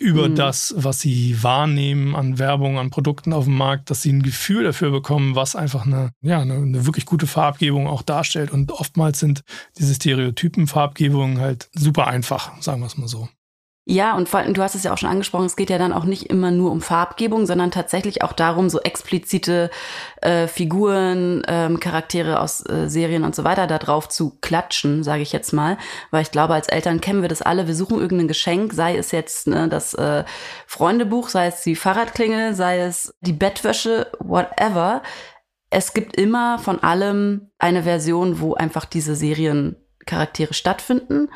über 0.00 0.28
mhm. 0.28 0.34
das, 0.34 0.74
was 0.76 1.00
sie 1.00 1.42
wahrnehmen 1.42 2.16
an 2.16 2.38
Werbung, 2.38 2.78
an 2.78 2.90
Produkten 2.90 3.32
auf 3.32 3.44
dem 3.44 3.56
Markt, 3.56 3.90
dass 3.90 4.02
sie 4.02 4.12
ein 4.12 4.22
Gefühl 4.22 4.64
dafür 4.64 4.90
bekommen, 4.90 5.36
was 5.36 5.54
einfach 5.54 5.84
eine, 5.84 6.10
ja, 6.22 6.40
eine, 6.40 6.54
eine 6.54 6.86
wirklich 6.86 7.04
gute 7.04 7.26
Farbgebung 7.26 7.86
auch 7.86 8.02
darstellt. 8.02 8.50
Und 8.50 8.72
oftmals 8.72 9.20
sind 9.20 9.44
diese 9.78 9.94
Stereotypen 9.94 10.66
Farbgebungen 10.66 11.38
halt 11.38 11.68
super 11.74 12.06
einfach, 12.06 12.60
sagen 12.62 12.80
wir 12.80 12.86
es 12.86 12.96
mal 12.96 13.08
so. 13.08 13.28
Ja, 13.86 14.14
und 14.14 14.28
vor 14.28 14.40
allem, 14.40 14.54
du 14.54 14.62
hast 14.62 14.74
es 14.74 14.84
ja 14.84 14.92
auch 14.92 14.98
schon 14.98 15.08
angesprochen, 15.08 15.46
es 15.46 15.56
geht 15.56 15.70
ja 15.70 15.78
dann 15.78 15.92
auch 15.92 16.04
nicht 16.04 16.26
immer 16.26 16.50
nur 16.50 16.70
um 16.70 16.80
Farbgebung, 16.80 17.46
sondern 17.46 17.70
tatsächlich 17.70 18.22
auch 18.22 18.32
darum, 18.32 18.68
so 18.68 18.78
explizite 18.80 19.70
äh, 20.20 20.46
Figuren, 20.46 21.42
ähm, 21.48 21.80
Charaktere 21.80 22.40
aus 22.40 22.64
äh, 22.68 22.88
Serien 22.88 23.24
und 23.24 23.34
so 23.34 23.42
weiter 23.42 23.66
da 23.66 23.78
drauf 23.78 24.08
zu 24.08 24.38
klatschen, 24.42 25.02
sage 25.02 25.22
ich 25.22 25.32
jetzt 25.32 25.52
mal. 25.52 25.78
Weil 26.10 26.22
ich 26.22 26.30
glaube, 26.30 26.54
als 26.54 26.68
Eltern 26.68 27.00
kennen 27.00 27.22
wir 27.22 27.28
das 27.28 27.42
alle. 27.42 27.66
Wir 27.66 27.74
suchen 27.74 27.98
irgendein 27.98 28.28
Geschenk, 28.28 28.74
sei 28.74 28.96
es 28.96 29.12
jetzt 29.12 29.46
ne, 29.48 29.68
das 29.68 29.94
äh, 29.94 30.24
Freundebuch, 30.66 31.28
sei 31.28 31.46
es 31.46 31.62
die 31.62 31.74
Fahrradklingel, 31.74 32.54
sei 32.54 32.80
es 32.80 33.14
die 33.22 33.32
Bettwäsche, 33.32 34.12
whatever. 34.20 35.02
Es 35.70 35.94
gibt 35.94 36.16
immer 36.16 36.58
von 36.58 36.80
allem 36.82 37.50
eine 37.58 37.84
Version, 37.84 38.40
wo 38.40 38.54
einfach 38.54 38.84
diese 38.84 39.16
Seriencharaktere 39.16 40.52
stattfinden. 40.52 41.28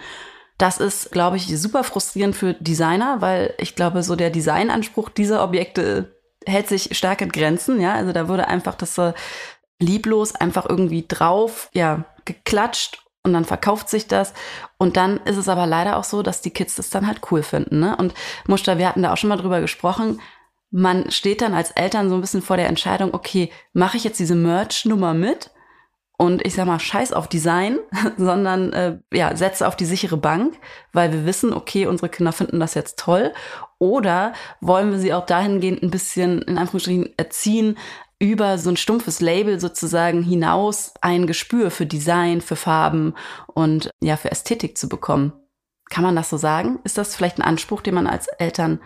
Das 0.59 0.79
ist, 0.79 1.11
glaube 1.11 1.37
ich, 1.37 1.61
super 1.61 1.83
frustrierend 1.83 2.37
für 2.37 2.55
Designer, 2.55 3.21
weil 3.21 3.55
ich 3.59 3.75
glaube, 3.75 4.03
so 4.03 4.15
der 4.15 4.31
Designanspruch 4.31 5.09
dieser 5.09 5.43
Objekte 5.43 6.15
hält 6.47 6.69
sich 6.69 6.97
stark 6.97 7.21
in 7.23 7.31
Grenzen. 7.31 7.81
Ja, 7.81 7.95
also 7.95 8.13
da 8.13 8.29
wurde 8.29 8.47
einfach 8.47 8.75
das 8.75 8.97
äh, 8.99 9.15
lieblos 9.81 10.35
einfach 10.35 10.69
irgendwie 10.69 11.05
drauf, 11.07 11.71
ja, 11.73 12.05
geklatscht 12.25 13.05
und 13.25 13.33
dann 13.33 13.45
verkauft 13.45 13.89
sich 13.89 14.07
das. 14.07 14.35
Und 14.79 14.97
dann 14.97 15.19
ist 15.25 15.39
es 15.39 15.49
aber 15.49 15.67
leider 15.67 15.97
auch 15.97 16.05
so, 16.05 16.23
dass 16.23 16.43
die 16.43 16.51
Kids 16.51 16.77
das 16.77 16.91
dann 16.91 17.07
halt 17.07 17.21
cool 17.31 17.43
finden. 17.43 17.81
Ne? 17.81 17.97
Und 17.97 18.15
Muster, 18.47 18.79
wir 18.79 18.87
hatten 18.87 19.03
da 19.03 19.13
auch 19.13 19.17
schon 19.17 19.29
mal 19.29 19.39
drüber 19.39 19.61
gesprochen. 19.61 20.21
Man 20.71 21.11
steht 21.11 21.41
dann 21.41 21.55
als 21.55 21.71
Eltern 21.71 22.09
so 22.09 22.17
ein 22.17 22.21
bisschen 22.21 22.43
vor 22.43 22.57
der 22.57 22.69
Entscheidung, 22.69 23.15
okay, 23.15 23.51
mache 23.73 23.97
ich 23.97 24.05
jetzt 24.05 24.19
diese 24.19 24.35
Merch-Nummer 24.35 25.15
mit? 25.15 25.51
Und 26.17 26.47
ich 26.47 26.55
sag 26.55 26.67
mal, 26.67 26.79
scheiß 26.79 27.13
auf 27.13 27.29
Design, 27.29 27.79
sondern 28.17 28.73
äh, 28.73 28.99
ja, 29.13 29.37
setze 29.37 29.67
auf 29.67 29.77
die 29.77 29.85
sichere 29.85 30.17
Bank, 30.17 30.55
weil 30.93 31.13
wir 31.13 31.27
wissen, 31.27 31.53
okay, 31.53 31.87
unsere 31.87 32.09
Kinder 32.09 32.33
finden 32.33 32.61
das 32.61 32.75
jetzt 32.75 32.99
toll. 32.99 33.33
Oder 33.79 34.33
wollen 34.61 34.93
wir 34.93 34.99
sie 34.99 35.13
auch 35.13 35.27
dahingehend 35.27 35.83
ein 35.83 35.91
bisschen, 35.91 36.43
in 36.43 36.57
Anführungsstrichen, 36.57 37.15
erziehen, 37.17 37.77
über 38.21 38.59
so 38.59 38.71
ein 38.71 38.77
stumpfes 38.77 39.21
Label 39.21 39.59
sozusagen 39.59 40.23
hinaus 40.23 40.95
ein 41.01 41.27
Gespür 41.27 41.71
für 41.71 41.85
Design, 41.85 42.41
für 42.41 42.57
Farben 42.57 43.15
und 43.49 43.91
ja, 44.01 44.17
für 44.17 44.31
Ästhetik 44.31 44.79
zu 44.79 44.89
bekommen. 44.89 45.33
Kann 45.91 46.05
man 46.05 46.17
das 46.17 46.31
so 46.31 46.37
sagen? 46.37 46.79
Ist 46.85 46.97
das 46.97 47.17
vielleicht 47.17 47.39
ein 47.39 47.43
Anspruch, 47.43 47.83
den 47.83 47.95
man 47.95 48.07
als 48.07 48.29
Eltern 48.29 48.81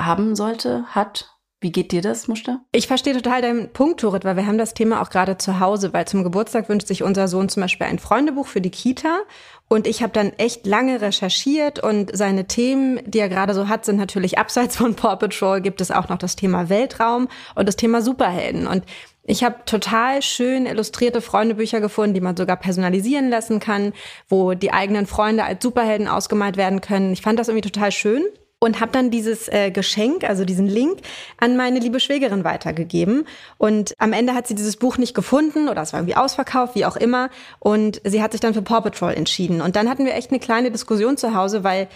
haben 0.00 0.34
sollte, 0.34 0.84
hat? 0.88 1.31
Wie 1.62 1.70
geht 1.70 1.92
dir 1.92 2.02
das, 2.02 2.26
Muster? 2.26 2.60
Ich 2.72 2.88
verstehe 2.88 3.14
total 3.14 3.40
deinen 3.40 3.72
Punkt, 3.72 4.00
Turit, 4.00 4.24
weil 4.24 4.34
wir 4.34 4.46
haben 4.46 4.58
das 4.58 4.74
Thema 4.74 5.00
auch 5.00 5.10
gerade 5.10 5.38
zu 5.38 5.60
Hause, 5.60 5.92
weil 5.92 6.08
zum 6.08 6.24
Geburtstag 6.24 6.68
wünscht 6.68 6.88
sich 6.88 7.04
unser 7.04 7.28
Sohn 7.28 7.48
zum 7.48 7.62
Beispiel 7.62 7.86
ein 7.86 8.00
Freundebuch 8.00 8.48
für 8.48 8.60
die 8.60 8.70
Kita. 8.70 9.20
Und 9.68 9.86
ich 9.86 10.02
habe 10.02 10.12
dann 10.12 10.32
echt 10.38 10.66
lange 10.66 11.00
recherchiert 11.00 11.78
und 11.78 12.10
seine 12.16 12.48
Themen, 12.48 12.98
die 13.06 13.20
er 13.20 13.28
gerade 13.28 13.54
so 13.54 13.68
hat, 13.68 13.84
sind 13.84 13.96
natürlich 13.96 14.38
abseits 14.38 14.76
von 14.76 14.96
Paw 14.96 15.14
Patrol, 15.14 15.60
gibt 15.60 15.80
es 15.80 15.92
auch 15.92 16.08
noch 16.08 16.18
das 16.18 16.34
Thema 16.34 16.68
Weltraum 16.68 17.28
und 17.54 17.68
das 17.68 17.76
Thema 17.76 18.02
Superhelden. 18.02 18.66
Und 18.66 18.84
ich 19.22 19.44
habe 19.44 19.64
total 19.64 20.20
schön 20.20 20.66
illustrierte 20.66 21.20
Freundebücher 21.20 21.80
gefunden, 21.80 22.14
die 22.14 22.20
man 22.20 22.36
sogar 22.36 22.56
personalisieren 22.56 23.30
lassen 23.30 23.60
kann, 23.60 23.92
wo 24.28 24.54
die 24.54 24.72
eigenen 24.72 25.06
Freunde 25.06 25.44
als 25.44 25.62
Superhelden 25.62 26.08
ausgemalt 26.08 26.56
werden 26.56 26.80
können. 26.80 27.12
Ich 27.12 27.22
fand 27.22 27.38
das 27.38 27.46
irgendwie 27.46 27.70
total 27.70 27.92
schön 27.92 28.24
und 28.62 28.78
habe 28.78 28.92
dann 28.92 29.10
dieses 29.10 29.48
äh, 29.48 29.72
Geschenk, 29.72 30.22
also 30.22 30.44
diesen 30.44 30.68
Link, 30.68 31.00
an 31.36 31.56
meine 31.56 31.80
liebe 31.80 31.98
Schwägerin 31.98 32.44
weitergegeben. 32.44 33.26
Und 33.58 33.92
am 33.98 34.12
Ende 34.12 34.34
hat 34.34 34.46
sie 34.46 34.54
dieses 34.54 34.76
Buch 34.76 34.98
nicht 34.98 35.14
gefunden 35.14 35.68
oder 35.68 35.82
es 35.82 35.92
war 35.92 35.98
irgendwie 35.98 36.14
ausverkauft, 36.14 36.76
wie 36.76 36.84
auch 36.84 36.94
immer. 36.94 37.28
Und 37.58 38.00
sie 38.04 38.22
hat 38.22 38.30
sich 38.30 38.40
dann 38.40 38.54
für 38.54 38.62
Paw 38.62 38.80
Patrol 38.80 39.14
entschieden. 39.14 39.62
Und 39.62 39.74
dann 39.74 39.90
hatten 39.90 40.06
wir 40.06 40.14
echt 40.14 40.30
eine 40.30 40.38
kleine 40.38 40.70
Diskussion 40.70 41.16
zu 41.16 41.34
Hause, 41.34 41.64
weil 41.64 41.88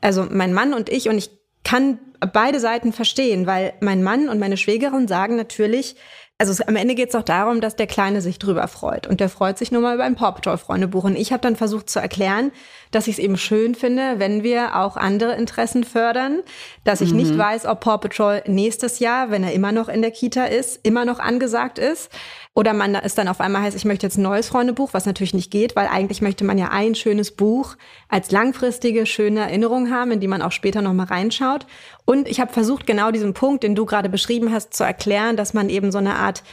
also 0.00 0.26
mein 0.30 0.54
Mann 0.54 0.72
und 0.72 0.88
ich 0.88 1.10
und 1.10 1.18
ich 1.18 1.28
kann 1.62 1.98
beide 2.32 2.58
Seiten 2.58 2.94
verstehen, 2.94 3.46
weil 3.46 3.74
mein 3.80 4.02
Mann 4.02 4.30
und 4.30 4.38
meine 4.38 4.56
Schwägerin 4.56 5.06
sagen 5.06 5.36
natürlich, 5.36 5.94
also 6.38 6.50
es, 6.50 6.60
am 6.60 6.74
Ende 6.74 6.96
geht 6.96 7.10
es 7.10 7.14
auch 7.14 7.22
darum, 7.22 7.60
dass 7.60 7.76
der 7.76 7.86
Kleine 7.86 8.20
sich 8.20 8.40
drüber 8.40 8.66
freut. 8.66 9.06
Und 9.06 9.20
der 9.20 9.28
freut 9.28 9.56
sich 9.56 9.70
nur 9.70 9.80
mal 9.80 9.94
über 9.94 10.02
ein 10.02 10.16
Paw 10.16 10.32
Patrol 10.32 10.58
Freundebuch. 10.58 11.04
Und 11.04 11.16
ich 11.16 11.32
habe 11.32 11.40
dann 11.40 11.54
versucht 11.54 11.88
zu 11.88 12.00
erklären, 12.00 12.50
dass 12.90 13.06
ich 13.06 13.14
es 13.14 13.18
eben 13.20 13.36
schön 13.36 13.76
finde, 13.76 14.18
wenn 14.18 14.42
wir 14.42 14.76
auch 14.76 14.96
andere 14.96 15.36
Interessen 15.36 15.84
fördern. 15.84 16.42
Dass 16.82 17.00
ich 17.00 17.12
mhm. 17.12 17.18
nicht 17.18 17.38
weiß, 17.38 17.66
ob 17.66 17.80
Paw 17.80 17.98
Patrol 17.98 18.42
nächstes 18.46 18.98
Jahr, 18.98 19.30
wenn 19.30 19.44
er 19.44 19.52
immer 19.52 19.70
noch 19.70 19.88
in 19.88 20.02
der 20.02 20.10
Kita 20.10 20.46
ist, 20.46 20.80
immer 20.82 21.04
noch 21.04 21.20
angesagt 21.20 21.78
ist. 21.78 22.10
Oder 22.56 22.72
man 22.72 22.94
ist 22.94 23.18
dann 23.18 23.26
auf 23.26 23.40
einmal 23.40 23.62
heißt, 23.62 23.76
ich 23.76 23.84
möchte 23.84 24.06
jetzt 24.06 24.16
ein 24.16 24.22
neues 24.22 24.48
Freundebuch, 24.48 24.90
was 24.92 25.06
natürlich 25.06 25.34
nicht 25.34 25.50
geht, 25.50 25.74
weil 25.74 25.88
eigentlich 25.88 26.22
möchte 26.22 26.44
man 26.44 26.56
ja 26.56 26.68
ein 26.68 26.94
schönes 26.94 27.32
Buch 27.32 27.74
als 28.08 28.30
langfristige, 28.30 29.06
schöne 29.06 29.40
Erinnerung 29.40 29.90
haben, 29.90 30.12
in 30.12 30.20
die 30.20 30.28
man 30.28 30.40
auch 30.40 30.52
später 30.52 30.80
nochmal 30.80 31.06
reinschaut. 31.06 31.66
Und 32.04 32.28
ich 32.28 32.38
habe 32.38 32.52
versucht, 32.52 32.86
genau 32.86 33.10
diesen 33.10 33.34
Punkt, 33.34 33.64
den 33.64 33.74
du 33.74 33.86
gerade 33.86 34.08
beschrieben 34.08 34.52
hast, 34.52 34.72
zu 34.72 34.84
erklären, 34.84 35.36
dass 35.36 35.52
man 35.52 35.68
eben 35.68 35.90
so 35.90 35.98
eine 35.98 36.14
Art 36.14 36.44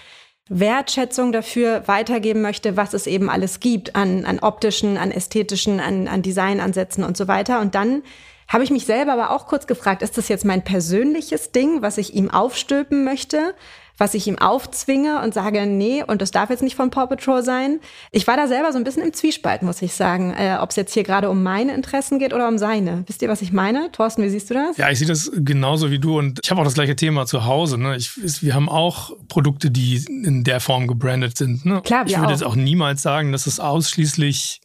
Wertschätzung 0.49 1.31
dafür 1.31 1.87
weitergeben 1.87 2.41
möchte, 2.41 2.75
was 2.75 2.95
es 2.95 3.05
eben 3.05 3.29
alles 3.29 3.59
gibt 3.59 3.95
an, 3.95 4.25
an 4.25 4.39
optischen, 4.39 4.97
an 4.97 5.11
ästhetischen, 5.11 5.79
an, 5.79 6.07
an 6.07 6.23
Designansätzen 6.23 7.03
und 7.03 7.15
so 7.15 7.27
weiter. 7.27 7.61
Und 7.61 7.75
dann 7.75 8.01
habe 8.47 8.63
ich 8.63 8.71
mich 8.71 8.85
selber 8.85 9.13
aber 9.13 9.29
auch 9.29 9.45
kurz 9.45 9.67
gefragt, 9.67 10.01
ist 10.01 10.17
das 10.17 10.27
jetzt 10.27 10.45
mein 10.45 10.63
persönliches 10.63 11.51
Ding, 11.51 11.83
was 11.83 11.97
ich 11.97 12.15
ihm 12.15 12.29
aufstülpen 12.29 13.05
möchte? 13.05 13.53
Was 14.01 14.15
ich 14.15 14.25
ihm 14.25 14.39
aufzwinge 14.39 15.21
und 15.21 15.31
sage, 15.35 15.67
nee, 15.67 16.03
und 16.03 16.23
das 16.23 16.31
darf 16.31 16.49
jetzt 16.49 16.63
nicht 16.63 16.75
von 16.75 16.89
Paw 16.89 17.05
Patrol 17.05 17.43
sein. 17.43 17.79
Ich 18.11 18.25
war 18.25 18.35
da 18.35 18.47
selber 18.47 18.71
so 18.71 18.79
ein 18.79 18.83
bisschen 18.83 19.03
im 19.03 19.13
Zwiespalt, 19.13 19.61
muss 19.61 19.79
ich 19.83 19.93
sagen, 19.93 20.33
äh, 20.33 20.57
ob 20.59 20.71
es 20.71 20.75
jetzt 20.75 20.95
hier 20.95 21.03
gerade 21.03 21.29
um 21.29 21.43
meine 21.43 21.75
Interessen 21.75 22.17
geht 22.17 22.33
oder 22.33 22.47
um 22.47 22.57
seine. 22.57 23.03
Wisst 23.05 23.21
ihr, 23.21 23.29
was 23.29 23.43
ich 23.43 23.53
meine? 23.53 23.91
Thorsten, 23.91 24.23
wie 24.23 24.29
siehst 24.29 24.49
du 24.49 24.55
das? 24.55 24.77
Ja, 24.77 24.89
ich 24.89 24.97
sehe 24.97 25.07
das 25.07 25.31
genauso 25.35 25.91
wie 25.91 25.99
du 25.99 26.17
und 26.17 26.39
ich 26.43 26.49
habe 26.49 26.59
auch 26.59 26.65
das 26.65 26.73
gleiche 26.73 26.95
Thema 26.95 27.27
zu 27.27 27.45
Hause. 27.45 27.77
Ne? 27.77 27.95
Ich, 27.95 28.41
wir 28.41 28.55
haben 28.55 28.69
auch 28.69 29.11
Produkte, 29.27 29.69
die 29.69 30.03
in 30.07 30.43
der 30.43 30.61
Form 30.61 30.87
gebrandet 30.87 31.37
sind. 31.37 31.63
Ne? 31.63 31.81
Klar, 31.83 32.05
wir 32.05 32.11
ich 32.11 32.17
würde 32.17 32.29
auch. 32.29 32.31
jetzt 32.31 32.43
auch 32.43 32.55
niemals 32.55 33.03
sagen, 33.03 33.31
dass 33.31 33.45
es 33.45 33.59
ausschließlich 33.59 34.61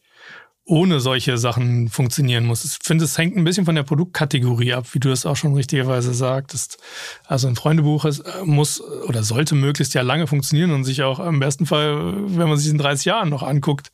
ohne 0.68 0.98
solche 0.98 1.38
Sachen 1.38 1.88
funktionieren 1.88 2.44
muss. 2.44 2.64
Ich 2.64 2.78
finde, 2.82 3.04
es 3.04 3.16
hängt 3.16 3.36
ein 3.36 3.44
bisschen 3.44 3.64
von 3.64 3.76
der 3.76 3.84
Produktkategorie 3.84 4.72
ab, 4.72 4.86
wie 4.92 4.98
du 4.98 5.08
das 5.08 5.24
auch 5.24 5.36
schon 5.36 5.54
richtigerweise 5.54 6.12
sagtest. 6.12 6.78
Also 7.24 7.46
ein 7.46 7.54
Freundebuch 7.54 8.04
ist, 8.04 8.20
äh, 8.20 8.44
muss 8.44 8.80
oder 8.80 9.22
sollte 9.22 9.54
möglichst 9.54 9.94
ja 9.94 10.02
lange 10.02 10.26
funktionieren 10.26 10.72
und 10.72 10.82
sich 10.82 11.04
auch 11.04 11.20
im 11.20 11.38
besten 11.38 11.66
Fall, 11.66 12.14
wenn 12.36 12.48
man 12.48 12.58
sich 12.58 12.70
in 12.70 12.78
30 12.78 13.04
Jahren 13.04 13.28
noch 13.28 13.44
anguckt, 13.44 13.92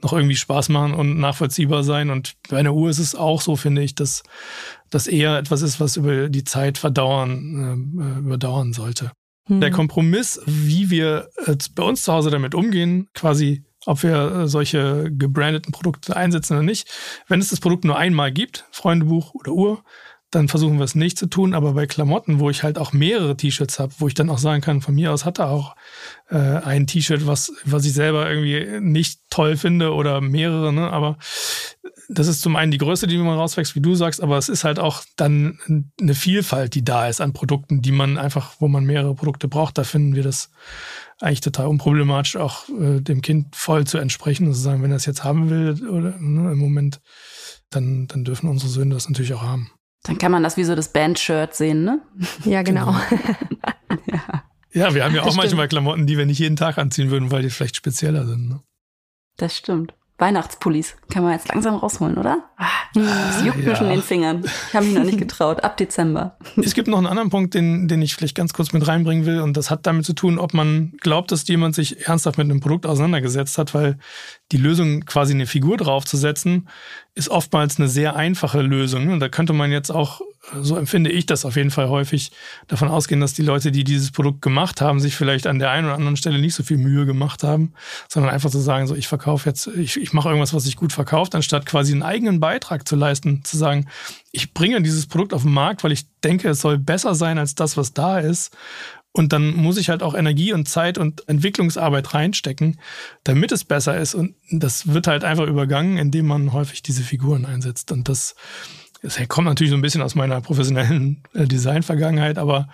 noch 0.00 0.12
irgendwie 0.12 0.36
Spaß 0.36 0.68
machen 0.68 0.94
und 0.94 1.18
nachvollziehbar 1.18 1.82
sein. 1.82 2.08
Und 2.10 2.34
bei 2.48 2.56
einer 2.56 2.72
Uhr 2.72 2.88
ist 2.88 3.00
es 3.00 3.16
auch 3.16 3.40
so, 3.40 3.56
finde 3.56 3.82
ich, 3.82 3.96
dass 3.96 4.22
das 4.90 5.08
eher 5.08 5.38
etwas 5.38 5.62
ist, 5.62 5.80
was 5.80 5.96
über 5.96 6.28
die 6.28 6.44
Zeit 6.44 6.78
verdauern, 6.78 7.98
äh, 7.98 8.18
überdauern 8.20 8.72
sollte. 8.72 9.10
Hm. 9.48 9.60
Der 9.60 9.72
Kompromiss, 9.72 10.40
wie 10.46 10.88
wir 10.88 11.30
bei 11.74 11.82
uns 11.82 12.04
zu 12.04 12.12
Hause 12.12 12.30
damit 12.30 12.54
umgehen, 12.54 13.08
quasi 13.12 13.64
ob 13.86 14.02
wir 14.02 14.32
äh, 14.32 14.48
solche 14.48 15.10
gebrandeten 15.10 15.72
Produkte 15.72 16.16
einsetzen 16.16 16.54
oder 16.54 16.62
nicht. 16.62 16.88
Wenn 17.28 17.40
es 17.40 17.50
das 17.50 17.60
Produkt 17.60 17.84
nur 17.84 17.96
einmal 17.96 18.32
gibt, 18.32 18.64
Freundebuch 18.70 19.34
oder 19.34 19.52
Uhr, 19.52 19.84
dann 20.32 20.48
versuchen 20.48 20.78
wir 20.78 20.84
es 20.84 20.94
nicht 20.94 21.18
zu 21.18 21.26
tun. 21.26 21.54
Aber 21.54 21.74
bei 21.74 21.86
Klamotten, 21.86 22.40
wo 22.40 22.50
ich 22.50 22.62
halt 22.62 22.78
auch 22.78 22.92
mehrere 22.92 23.36
T-Shirts 23.36 23.78
habe, 23.78 23.92
wo 23.98 24.08
ich 24.08 24.14
dann 24.14 24.30
auch 24.30 24.38
sagen 24.38 24.62
kann, 24.62 24.80
von 24.80 24.94
mir 24.94 25.12
aus 25.12 25.24
hat 25.24 25.38
er 25.38 25.50
auch 25.50 25.76
äh, 26.30 26.36
ein 26.36 26.86
T-Shirt, 26.86 27.26
was, 27.26 27.52
was 27.64 27.84
ich 27.84 27.92
selber 27.92 28.28
irgendwie 28.30 28.80
nicht 28.80 29.20
toll 29.30 29.56
finde 29.56 29.92
oder 29.92 30.20
mehrere, 30.20 30.72
ne? 30.72 30.90
aber 30.90 31.18
das 32.08 32.26
ist 32.26 32.40
zum 32.40 32.56
einen 32.56 32.72
die 32.72 32.78
Größe, 32.78 33.06
die 33.06 33.16
man 33.18 33.38
rauswächst, 33.38 33.74
wie 33.74 33.80
du 33.80 33.94
sagst, 33.94 34.22
aber 34.22 34.36
es 34.38 34.48
ist 34.48 34.64
halt 34.64 34.78
auch 34.78 35.02
dann 35.16 35.58
eine 36.00 36.14
Vielfalt, 36.14 36.74
die 36.74 36.84
da 36.84 37.08
ist 37.08 37.20
an 37.20 37.32
Produkten, 37.32 37.82
die 37.82 37.92
man 37.92 38.18
einfach, 38.18 38.54
wo 38.58 38.68
man 38.68 38.84
mehrere 38.84 39.14
Produkte 39.14 39.48
braucht. 39.48 39.78
Da 39.78 39.84
finden 39.84 40.14
wir 40.14 40.22
das 40.22 40.50
eigentlich 41.20 41.40
total 41.40 41.66
unproblematisch, 41.66 42.36
auch 42.36 42.68
äh, 42.68 43.00
dem 43.00 43.22
Kind 43.22 43.54
voll 43.54 43.86
zu 43.86 43.98
entsprechen 43.98 44.46
und 44.46 44.54
zu 44.54 44.60
sagen, 44.60 44.82
wenn 44.82 44.90
er 44.90 44.96
es 44.96 45.06
jetzt 45.06 45.24
haben 45.24 45.50
will 45.50 45.88
oder 45.88 46.18
ne, 46.18 46.52
im 46.52 46.58
Moment, 46.58 47.00
dann, 47.70 48.06
dann 48.08 48.24
dürfen 48.24 48.48
unsere 48.48 48.70
Söhne 48.70 48.94
das 48.94 49.08
natürlich 49.08 49.34
auch 49.34 49.42
haben. 49.42 49.70
Dann 50.04 50.18
kann 50.18 50.32
man 50.32 50.42
das 50.42 50.56
wie 50.56 50.64
so 50.64 50.74
das 50.74 50.92
Band-Shirt 50.92 51.54
sehen, 51.54 51.84
ne? 51.84 52.00
Ja, 52.44 52.62
genau. 52.62 52.94
genau. 53.08 53.22
ja. 54.06 54.42
ja. 54.72 54.94
wir 54.94 55.04
haben 55.04 55.14
ja 55.14 55.22
auch 55.22 55.36
manchmal 55.36 55.68
Klamotten, 55.68 56.06
die 56.06 56.18
wir 56.18 56.26
nicht 56.26 56.40
jeden 56.40 56.56
Tag 56.56 56.78
anziehen 56.78 57.10
würden, 57.10 57.30
weil 57.30 57.42
die 57.42 57.50
vielleicht 57.50 57.76
spezieller 57.76 58.26
sind. 58.26 58.48
Ne? 58.48 58.60
Das 59.36 59.56
stimmt. 59.56 59.94
Weihnachtspullis 60.22 60.94
kann 61.10 61.24
man 61.24 61.32
jetzt 61.32 61.48
langsam 61.48 61.74
rausholen, 61.74 62.16
oder? 62.16 62.44
Ah, 62.56 62.68
das 62.94 63.44
juckt 63.44 63.58
ja. 63.58 63.70
mir 63.70 63.76
schon 63.76 63.86
in 63.86 63.94
den 63.94 64.02
Fingern. 64.02 64.44
Ich 64.44 64.74
habe 64.74 64.86
mich 64.86 64.94
noch 64.94 65.04
nicht 65.04 65.18
getraut. 65.18 65.64
Ab 65.64 65.76
Dezember. 65.76 66.36
Es 66.56 66.74
gibt 66.74 66.86
noch 66.86 66.98
einen 66.98 67.08
anderen 67.08 67.30
Punkt, 67.30 67.54
den, 67.54 67.88
den 67.88 68.00
ich 68.02 68.14
vielleicht 68.14 68.36
ganz 68.36 68.52
kurz 68.52 68.72
mit 68.72 68.86
reinbringen 68.86 69.26
will. 69.26 69.40
Und 69.40 69.56
das 69.56 69.68
hat 69.68 69.84
damit 69.84 70.04
zu 70.04 70.12
tun, 70.12 70.38
ob 70.38 70.54
man 70.54 70.92
glaubt, 71.00 71.32
dass 71.32 71.48
jemand 71.48 71.74
sich 71.74 72.06
ernsthaft 72.06 72.38
mit 72.38 72.44
einem 72.44 72.60
Produkt 72.60 72.86
auseinandergesetzt 72.86 73.58
hat, 73.58 73.74
weil 73.74 73.98
die 74.52 74.58
Lösung, 74.58 75.04
quasi 75.04 75.32
eine 75.32 75.46
Figur 75.46 75.76
draufzusetzen, 75.76 76.68
ist 77.14 77.28
oftmals 77.28 77.78
eine 77.78 77.88
sehr 77.88 78.16
einfache 78.16 78.62
Lösung. 78.62 79.08
Und 79.08 79.20
da 79.20 79.28
könnte 79.28 79.52
man 79.52 79.72
jetzt 79.72 79.90
auch 79.90 80.22
so 80.60 80.76
empfinde 80.76 81.10
ich 81.10 81.26
das 81.26 81.44
auf 81.44 81.56
jeden 81.56 81.70
Fall 81.70 81.88
häufig, 81.88 82.32
davon 82.66 82.88
ausgehen, 82.88 83.20
dass 83.20 83.32
die 83.32 83.42
Leute, 83.42 83.70
die 83.70 83.84
dieses 83.84 84.10
Produkt 84.10 84.42
gemacht 84.42 84.80
haben, 84.80 84.98
sich 84.98 85.14
vielleicht 85.14 85.46
an 85.46 85.58
der 85.58 85.70
einen 85.70 85.86
oder 85.86 85.94
anderen 85.94 86.16
Stelle 86.16 86.40
nicht 86.40 86.54
so 86.54 86.64
viel 86.64 86.78
Mühe 86.78 87.06
gemacht 87.06 87.44
haben, 87.44 87.72
sondern 88.08 88.32
einfach 88.32 88.50
zu 88.50 88.58
so 88.58 88.64
sagen, 88.64 88.86
so 88.86 88.96
ich 88.96 89.06
verkaufe 89.06 89.48
jetzt, 89.48 89.68
ich, 89.68 89.96
ich 89.96 90.12
mache 90.12 90.28
irgendwas, 90.28 90.52
was 90.52 90.64
sich 90.64 90.76
gut 90.76 90.92
verkauft, 90.92 91.34
anstatt 91.34 91.64
quasi 91.64 91.92
einen 91.92 92.02
eigenen 92.02 92.40
Beitrag 92.40 92.88
zu 92.88 92.96
leisten, 92.96 93.44
zu 93.44 93.56
sagen, 93.56 93.86
ich 94.32 94.52
bringe 94.52 94.82
dieses 94.82 95.06
Produkt 95.06 95.32
auf 95.32 95.42
den 95.42 95.52
Markt, 95.52 95.84
weil 95.84 95.92
ich 95.92 96.06
denke, 96.24 96.48
es 96.48 96.60
soll 96.60 96.76
besser 96.76 97.14
sein 97.14 97.38
als 97.38 97.54
das, 97.54 97.76
was 97.76 97.92
da 97.92 98.18
ist. 98.18 98.56
Und 99.12 99.32
dann 99.32 99.54
muss 99.54 99.76
ich 99.76 99.90
halt 99.90 100.02
auch 100.02 100.14
Energie 100.14 100.52
und 100.52 100.68
Zeit 100.68 100.96
und 100.96 101.28
Entwicklungsarbeit 101.28 102.14
reinstecken, 102.14 102.80
damit 103.24 103.52
es 103.52 103.64
besser 103.64 103.98
ist. 103.98 104.14
Und 104.14 104.34
das 104.50 104.88
wird 104.94 105.06
halt 105.06 105.22
einfach 105.22 105.46
übergangen, 105.46 105.98
indem 105.98 106.26
man 106.26 106.52
häufig 106.52 106.82
diese 106.82 107.02
Figuren 107.02 107.44
einsetzt. 107.44 107.92
Und 107.92 108.08
das, 108.08 108.34
das 109.02 109.20
kommt 109.28 109.48
natürlich 109.48 109.70
so 109.70 109.76
ein 109.76 109.82
bisschen 109.82 110.02
aus 110.02 110.14
meiner 110.14 110.40
professionellen 110.40 111.22
äh, 111.34 111.46
Design-Vergangenheit, 111.46 112.38
aber 112.38 112.68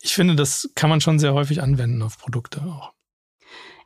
ich 0.00 0.14
finde, 0.14 0.36
das 0.36 0.70
kann 0.76 0.90
man 0.90 1.00
schon 1.00 1.18
sehr 1.18 1.34
häufig 1.34 1.60
anwenden 1.60 2.02
auf 2.02 2.18
Produkte 2.18 2.62
auch. 2.62 2.92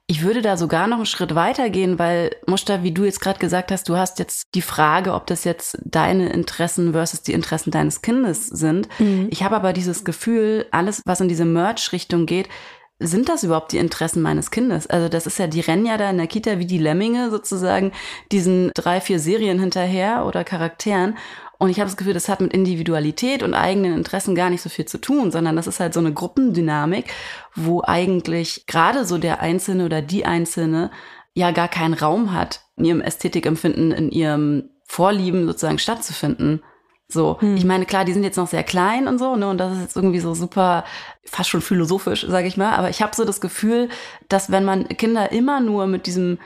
Ich 0.07 0.23
würde 0.23 0.43
da 0.43 0.59
sogar 0.59 0.87
noch 0.87 0.99
einen 0.99 1.07
Schritt 1.07 1.35
weiter 1.35 1.71
gehen, 1.71 1.99
weil, 1.99 2.37
Muster, 2.47 2.83
wie 2.83 2.93
du 2.93 3.05
jetzt 3.05 3.21
gerade 3.21 3.38
gesagt 3.38 3.73
hast, 3.73 3.88
du 3.88 3.97
hast 3.97 4.19
jetzt 4.19 4.55
die 4.55 4.61
Frage, 4.61 5.14
ob 5.14 5.27
das 5.27 5.45
jetzt 5.45 5.79
deine 5.83 6.31
Interessen 6.31 6.93
versus 6.93 7.23
die 7.23 7.33
Interessen 7.33 7.71
deines 7.71 8.03
Kindes 8.03 8.47
sind. 8.47 8.88
Mhm. 8.99 9.29
Ich 9.31 9.43
habe 9.43 9.57
aber 9.57 9.73
dieses 9.73 10.05
Gefühl, 10.05 10.67
alles, 10.73 11.01
was 11.07 11.23
in 11.23 11.29
diese 11.29 11.47
Merch-Richtung 11.47 12.27
geht, 12.27 12.51
sind 12.99 13.31
das 13.31 13.45
überhaupt 13.45 13.73
die 13.73 13.79
Interessen 13.79 14.21
meines 14.23 14.51
Kindes? 14.51 14.87
Also 14.87 15.09
das 15.09 15.27
ist 15.27 15.38
ja, 15.38 15.47
die 15.47 15.61
rennen 15.61 15.87
ja 15.87 15.97
da 15.97 16.11
in 16.11 16.19
der 16.19 16.27
Kita 16.27 16.59
wie 16.59 16.67
die 16.67 16.79
Lemminge 16.79 17.31
sozusagen 17.31 17.93
diesen 18.31 18.71
drei, 18.75 19.01
vier 19.01 19.19
Serien 19.19 19.59
hinterher 19.59 20.27
oder 20.27 20.45
Charakteren. 20.45 21.17
Und 21.64 21.70
ich 21.70 21.81
habe 21.81 21.88
das 21.88 21.96
Gefühl, 21.96 22.12
das 22.12 22.29
hat 22.29 22.42
mit 22.42 22.53
Individualität 22.53 23.42
und 23.42 23.55
eigenen 23.55 23.94
Interessen 23.94 24.35
gar 24.35 24.50
nicht 24.50 24.61
so 24.61 24.68
viel 24.68 24.85
zu 24.85 24.98
tun, 24.98 25.31
sondern 25.31 25.57
das 25.57 25.66
ist 25.66 25.81
halt 25.81 25.94
so 25.94 26.00
eine 26.00 26.12
Gruppendynamik, 26.12 27.07
wo 27.55 27.83
eigentlich 27.83 28.66
gerade 28.66 29.07
so 29.07 29.16
der 29.16 29.40
Einzelne 29.40 29.87
oder 29.87 30.03
die 30.03 30.27
Einzelne 30.27 30.90
ja 31.33 31.53
gar 31.53 31.68
keinen 31.68 31.94
Raum 31.94 32.35
hat, 32.35 32.61
in 32.77 32.85
ihrem 32.85 33.00
Ästhetikempfinden, 33.00 33.92
in 33.92 34.11
ihrem 34.11 34.68
Vorlieben 34.85 35.46
sozusagen 35.46 35.79
stattzufinden. 35.79 36.62
So, 37.09 37.40
hm. 37.40 37.57
ich 37.57 37.64
meine, 37.64 37.87
klar, 37.87 38.05
die 38.05 38.12
sind 38.12 38.24
jetzt 38.24 38.37
noch 38.37 38.48
sehr 38.48 38.62
klein 38.62 39.09
und 39.09 39.18
so, 39.18 39.35
ne, 39.35 39.48
und 39.48 39.57
das 39.57 39.72
ist 39.72 39.81
jetzt 39.81 39.96
irgendwie 39.96 40.20
so 40.20 40.35
super, 40.35 40.85
fast 41.24 41.48
schon 41.48 41.62
philosophisch, 41.62 42.27
sage 42.29 42.46
ich 42.46 42.59
mal. 42.59 42.74
Aber 42.74 42.90
ich 42.90 43.00
habe 43.00 43.16
so 43.16 43.24
das 43.24 43.40
Gefühl, 43.40 43.88
dass 44.29 44.50
wenn 44.50 44.66
man 44.66 44.87
Kinder 44.88 45.33
immer 45.33 45.61
nur 45.61 45.87
mit 45.87 46.05
diesem 46.05 46.37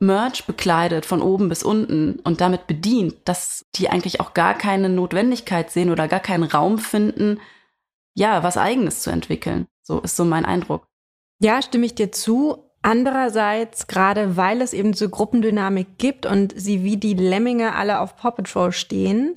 Merch 0.00 0.44
bekleidet 0.44 1.06
von 1.06 1.22
oben 1.22 1.48
bis 1.48 1.62
unten 1.62 2.20
und 2.20 2.40
damit 2.40 2.66
bedient, 2.66 3.16
dass 3.24 3.66
die 3.74 3.88
eigentlich 3.88 4.20
auch 4.20 4.34
gar 4.34 4.54
keine 4.54 4.88
Notwendigkeit 4.88 5.70
sehen 5.70 5.90
oder 5.90 6.08
gar 6.08 6.20
keinen 6.20 6.44
Raum 6.44 6.78
finden, 6.78 7.40
ja, 8.14 8.42
was 8.42 8.56
eigenes 8.56 9.02
zu 9.02 9.10
entwickeln. 9.10 9.66
So 9.82 10.00
ist 10.00 10.16
so 10.16 10.24
mein 10.24 10.44
Eindruck. 10.44 10.86
Ja, 11.40 11.62
stimme 11.62 11.86
ich 11.86 11.94
dir 11.94 12.12
zu. 12.12 12.64
Andererseits, 12.82 13.86
gerade 13.86 14.36
weil 14.36 14.60
es 14.60 14.72
eben 14.72 14.94
so 14.94 15.08
Gruppendynamik 15.08 15.98
gibt 15.98 16.26
und 16.26 16.58
sie 16.58 16.84
wie 16.84 16.96
die 16.96 17.14
Lemminge 17.14 17.74
alle 17.74 18.00
auf 18.00 18.16
Paw 18.16 18.30
Patrol 18.30 18.72
stehen, 18.72 19.36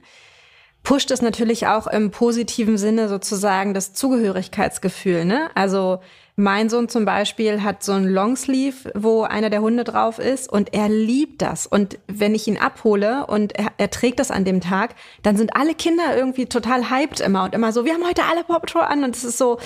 pusht 0.84 1.12
es 1.12 1.22
natürlich 1.22 1.68
auch 1.68 1.88
im 1.88 2.12
positiven 2.12 2.78
Sinne 2.78 3.08
sozusagen 3.08 3.74
das 3.74 3.94
Zugehörigkeitsgefühl. 3.94 5.26
Ne? 5.26 5.50
Also 5.54 6.00
mein 6.36 6.70
Sohn 6.70 6.90
zum 6.90 7.06
Beispiel 7.06 7.62
hat 7.62 7.84
so 7.84 7.92
ein 7.92 8.06
Longsleeve, 8.06 8.92
wo 8.96 9.24
einer 9.24 9.50
der 9.50 9.62
Hunde 9.62 9.84
drauf 9.84 10.18
ist 10.18 10.52
und 10.52 10.74
er 10.74 10.90
liebt 10.90 11.42
das. 11.42 11.68
Und 11.68 12.00
wenn 12.08 12.34
ich 12.34 12.48
ihn 12.48 12.58
abhole 12.58 13.28
und 13.28 13.58
er, 13.58 13.68
er 13.78 13.90
trägt 13.92 14.20
das 14.20 14.32
an 14.32 14.44
dem 14.44 14.62
Tag, 14.62 14.96
dann 15.22 15.38
sind 15.38 15.56
alle 15.56 15.76
Kinder 15.76 16.16
irgendwie 16.16 16.48
total 16.48 16.90
hyped 16.90 17.20
immer 17.20 17.44
und 17.44 17.54
immer 17.54 17.72
so, 17.72 17.86
wir 17.86 17.94
haben 17.94 18.06
heute 18.08 18.24
alle 18.24 18.44
Paw 18.44 18.60
Patrol 18.60 18.84
an 18.84 19.04
und 19.04 19.16
es 19.16 19.24
ist 19.24 19.38
so, 19.38 19.60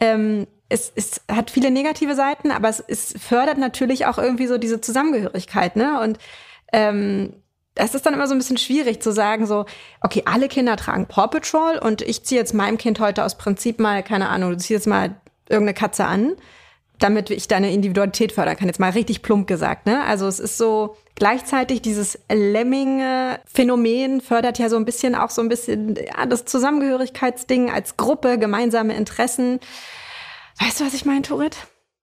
ähm, 0.00 0.46
es, 0.68 0.92
es 0.94 1.20
hat 1.30 1.50
viele 1.50 1.70
negative 1.70 2.14
Seiten, 2.14 2.52
aber 2.52 2.68
es, 2.68 2.80
es 2.86 3.14
fördert 3.18 3.58
natürlich 3.58 4.06
auch 4.06 4.18
irgendwie 4.18 4.46
so 4.46 4.56
diese 4.56 4.80
Zusammengehörigkeit, 4.80 5.74
ne? 5.74 6.00
Und 6.00 6.18
ähm, 6.72 7.39
es 7.74 7.94
ist 7.94 8.04
dann 8.04 8.14
immer 8.14 8.26
so 8.26 8.34
ein 8.34 8.38
bisschen 8.38 8.56
schwierig 8.56 9.00
zu 9.00 9.12
sagen, 9.12 9.46
so, 9.46 9.64
okay, 10.00 10.22
alle 10.26 10.48
Kinder 10.48 10.76
tragen 10.76 11.06
Paw 11.06 11.28
Patrol 11.28 11.78
und 11.78 12.02
ich 12.02 12.24
ziehe 12.24 12.40
jetzt 12.40 12.54
meinem 12.54 12.78
Kind 12.78 13.00
heute 13.00 13.24
aus 13.24 13.38
Prinzip 13.38 13.78
mal, 13.78 14.02
keine 14.02 14.28
Ahnung, 14.28 14.50
du 14.50 14.56
ziehst 14.56 14.70
jetzt 14.70 14.86
mal 14.86 15.20
irgendeine 15.48 15.74
Katze 15.74 16.04
an, 16.04 16.36
damit 16.98 17.30
ich 17.30 17.48
deine 17.48 17.72
Individualität 17.72 18.32
fördern 18.32 18.56
kann. 18.56 18.68
Jetzt 18.68 18.80
mal 18.80 18.90
richtig 18.90 19.22
plump 19.22 19.46
gesagt, 19.46 19.86
ne? 19.86 20.04
Also 20.04 20.26
es 20.26 20.38
ist 20.38 20.58
so, 20.58 20.96
gleichzeitig 21.14 21.80
dieses 21.80 22.18
Lemming-Phänomen 22.28 24.20
fördert 24.20 24.58
ja 24.58 24.68
so 24.68 24.76
ein 24.76 24.84
bisschen 24.84 25.14
auch 25.14 25.30
so 25.30 25.40
ein 25.40 25.48
bisschen 25.48 25.96
ja, 25.96 26.26
das 26.26 26.44
Zusammengehörigkeitsding 26.44 27.70
als 27.70 27.96
Gruppe, 27.96 28.38
gemeinsame 28.38 28.94
Interessen. 28.94 29.60
Weißt 30.58 30.80
du, 30.80 30.84
was 30.84 30.94
ich 30.94 31.06
meine, 31.06 31.22
Turit? 31.22 31.56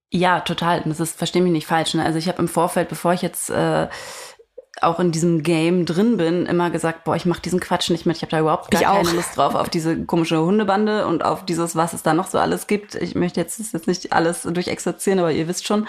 Ja, 0.10 0.39
total. 0.39 0.82
Das 0.86 0.99
ist, 0.99 1.17
verstehe 1.17 1.41
mich 1.41 1.51
nicht 1.51 1.67
falsch. 1.67 1.93
Ne? 1.93 2.03
Also 2.03 2.17
ich 2.17 2.27
habe 2.27 2.39
im 2.39 2.47
Vorfeld, 2.47 2.89
bevor 2.89 3.13
ich 3.13 3.21
jetzt 3.21 3.49
äh, 3.49 3.88
auch 4.81 4.99
in 4.99 5.11
diesem 5.11 5.43
Game 5.43 5.85
drin 5.85 6.17
bin, 6.17 6.45
immer 6.45 6.69
gesagt, 6.69 7.03
boah, 7.03 7.15
ich 7.15 7.25
mache 7.25 7.41
diesen 7.41 7.59
Quatsch 7.59 7.89
nicht 7.89 8.05
mit. 8.05 8.17
Ich 8.17 8.21
habe 8.21 8.31
da 8.31 8.39
überhaupt 8.39 8.71
gar 8.71 8.81
keine 8.81 9.11
Lust 9.11 9.35
drauf 9.35 9.55
auf 9.55 9.69
diese 9.69 10.03
komische 10.05 10.39
Hundebande 10.41 11.05
und 11.07 11.23
auf 11.23 11.45
dieses, 11.45 11.75
was 11.75 11.93
es 11.93 12.03
da 12.03 12.13
noch 12.13 12.27
so 12.27 12.37
alles 12.37 12.67
gibt. 12.67 12.95
Ich 12.95 13.15
möchte 13.15 13.39
jetzt, 13.39 13.59
jetzt 13.59 13.87
nicht 13.87 14.13
alles 14.13 14.43
durchexerzieren, 14.43 15.19
aber 15.19 15.31
ihr 15.31 15.47
wisst 15.47 15.65
schon. 15.65 15.87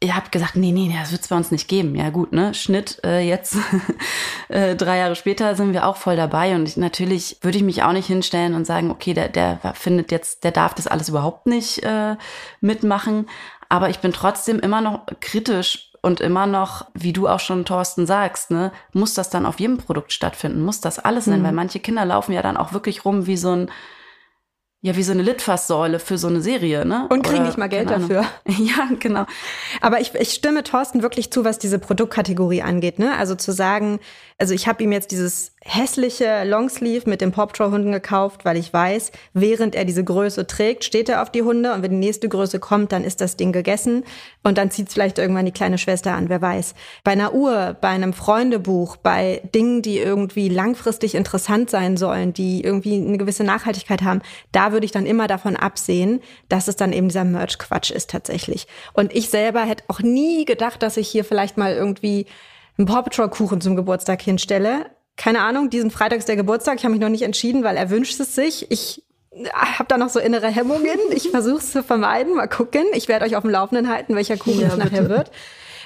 Ihr 0.00 0.16
habt 0.16 0.32
gesagt, 0.32 0.56
nee, 0.56 0.72
nee, 0.72 0.92
das 0.98 1.12
wird 1.12 1.22
es 1.22 1.28
bei 1.28 1.36
uns 1.36 1.52
nicht 1.52 1.68
geben. 1.68 1.94
Ja 1.94 2.10
gut, 2.10 2.32
ne? 2.32 2.54
Schnitt, 2.54 2.98
äh, 3.04 3.20
jetzt 3.20 3.56
äh, 4.48 4.74
drei 4.74 4.98
Jahre 4.98 5.14
später 5.14 5.54
sind 5.54 5.72
wir 5.72 5.86
auch 5.86 5.96
voll 5.96 6.16
dabei. 6.16 6.56
Und 6.56 6.68
ich, 6.68 6.76
natürlich 6.76 7.36
würde 7.40 7.58
ich 7.58 7.62
mich 7.62 7.84
auch 7.84 7.92
nicht 7.92 8.08
hinstellen 8.08 8.54
und 8.54 8.66
sagen, 8.66 8.90
okay, 8.90 9.14
der, 9.14 9.28
der 9.28 9.60
findet 9.74 10.10
jetzt, 10.10 10.42
der 10.42 10.50
darf 10.50 10.74
das 10.74 10.88
alles 10.88 11.08
überhaupt 11.08 11.46
nicht 11.46 11.84
äh, 11.84 12.16
mitmachen. 12.60 13.28
Aber 13.68 13.90
ich 13.90 14.00
bin 14.00 14.12
trotzdem 14.12 14.58
immer 14.58 14.80
noch 14.80 15.06
kritisch 15.20 15.91
und 16.02 16.20
immer 16.20 16.46
noch, 16.46 16.86
wie 16.94 17.12
du 17.12 17.28
auch 17.28 17.40
schon, 17.40 17.64
Thorsten, 17.64 18.06
sagst, 18.06 18.50
ne, 18.50 18.72
muss 18.92 19.14
das 19.14 19.30
dann 19.30 19.46
auf 19.46 19.60
jedem 19.60 19.78
Produkt 19.78 20.12
stattfinden? 20.12 20.62
Muss 20.62 20.80
das 20.80 20.98
alles 20.98 21.24
sein? 21.26 21.40
Mhm. 21.40 21.44
Weil 21.44 21.52
manche 21.52 21.80
Kinder 21.80 22.04
laufen 22.04 22.32
ja 22.32 22.42
dann 22.42 22.56
auch 22.56 22.72
wirklich 22.72 23.04
rum 23.04 23.26
wie 23.26 23.36
so 23.36 23.54
ein 23.54 23.70
ja, 24.84 24.96
wie 24.96 25.04
so 25.04 25.12
eine 25.12 25.22
Litfaßsäule 25.22 26.00
für 26.00 26.18
so 26.18 26.26
eine 26.26 26.40
Serie, 26.40 26.84
ne? 26.84 27.06
Und 27.08 27.22
kriegen 27.22 27.44
nicht 27.44 27.56
mal 27.56 27.68
Geld 27.68 27.88
dafür. 27.88 28.24
Ja, 28.48 28.88
genau. 28.98 29.26
Aber 29.80 30.00
ich, 30.00 30.12
ich 30.16 30.32
stimme 30.32 30.64
Thorsten 30.64 31.02
wirklich 31.02 31.30
zu, 31.30 31.44
was 31.44 31.60
diese 31.60 31.78
Produktkategorie 31.78 32.62
angeht, 32.62 32.98
ne? 32.98 33.16
Also 33.16 33.36
zu 33.36 33.52
sagen, 33.52 34.00
also 34.38 34.54
ich 34.54 34.66
habe 34.66 34.82
ihm 34.82 34.90
jetzt 34.90 35.12
dieses 35.12 35.51
hässliche 35.64 36.44
Longsleeve 36.44 37.08
mit 37.08 37.20
den 37.20 37.30
Poptroll-Hunden 37.30 37.92
gekauft, 37.92 38.44
weil 38.44 38.56
ich 38.56 38.72
weiß, 38.72 39.12
während 39.32 39.74
er 39.74 39.84
diese 39.84 40.02
Größe 40.02 40.46
trägt, 40.46 40.84
steht 40.84 41.08
er 41.08 41.22
auf 41.22 41.30
die 41.30 41.42
Hunde 41.42 41.72
und 41.72 41.82
wenn 41.82 41.92
die 41.92 41.96
nächste 41.98 42.28
Größe 42.28 42.58
kommt, 42.58 42.92
dann 42.92 43.04
ist 43.04 43.20
das 43.20 43.36
Ding 43.36 43.52
gegessen 43.52 44.04
und 44.42 44.58
dann 44.58 44.70
zieht 44.70 44.88
es 44.88 44.94
vielleicht 44.94 45.18
irgendwann 45.18 45.46
die 45.46 45.52
kleine 45.52 45.78
Schwester 45.78 46.14
an, 46.14 46.28
wer 46.28 46.42
weiß. 46.42 46.74
Bei 47.04 47.12
einer 47.12 47.32
Uhr, 47.32 47.76
bei 47.80 47.88
einem 47.88 48.12
Freundebuch, 48.12 48.96
bei 48.96 49.40
Dingen, 49.54 49.82
die 49.82 49.98
irgendwie 49.98 50.48
langfristig 50.48 51.14
interessant 51.14 51.70
sein 51.70 51.96
sollen, 51.96 52.32
die 52.32 52.64
irgendwie 52.64 52.96
eine 52.96 53.18
gewisse 53.18 53.44
Nachhaltigkeit 53.44 54.02
haben, 54.02 54.22
da 54.50 54.72
würde 54.72 54.84
ich 54.84 54.92
dann 54.92 55.06
immer 55.06 55.28
davon 55.28 55.56
absehen, 55.56 56.20
dass 56.48 56.66
es 56.66 56.76
dann 56.76 56.92
eben 56.92 57.08
dieser 57.08 57.24
Merch-Quatsch 57.24 57.92
ist 57.92 58.10
tatsächlich. 58.10 58.66
Und 58.94 59.14
ich 59.14 59.28
selber 59.28 59.62
hätte 59.62 59.84
auch 59.88 60.00
nie 60.00 60.44
gedacht, 60.44 60.82
dass 60.82 60.96
ich 60.96 61.08
hier 61.08 61.24
vielleicht 61.24 61.56
mal 61.56 61.74
irgendwie 61.74 62.26
einen 62.78 62.86
Paw 62.86 63.02
Patrol 63.02 63.28
Kuchen 63.28 63.60
zum 63.60 63.76
Geburtstag 63.76 64.22
hinstelle. 64.22 64.86
Keine 65.16 65.40
Ahnung, 65.40 65.70
diesen 65.70 65.90
Freitag 65.90 66.18
ist 66.18 66.28
der 66.28 66.36
Geburtstag. 66.36 66.78
Ich 66.78 66.84
habe 66.84 66.92
mich 66.92 67.00
noch 67.00 67.08
nicht 67.08 67.22
entschieden, 67.22 67.64
weil 67.64 67.76
er 67.76 67.90
wünscht 67.90 68.18
es 68.18 68.34
sich. 68.34 68.70
Ich 68.70 69.02
habe 69.52 69.86
da 69.88 69.98
noch 69.98 70.08
so 70.08 70.20
innere 70.20 70.48
Hemmungen. 70.48 70.98
Ich 71.14 71.30
versuche 71.30 71.58
es 71.58 71.72
zu 71.72 71.82
vermeiden. 71.82 72.34
Mal 72.34 72.48
gucken. 72.48 72.84
Ich 72.94 73.08
werde 73.08 73.24
euch 73.24 73.36
auf 73.36 73.42
dem 73.42 73.50
Laufenden 73.50 73.88
halten, 73.88 74.14
welcher 74.14 74.36
Kuchen 74.36 74.60
ja, 74.60 74.68
es 74.68 74.76
nachher 74.76 75.08
wird. 75.08 75.30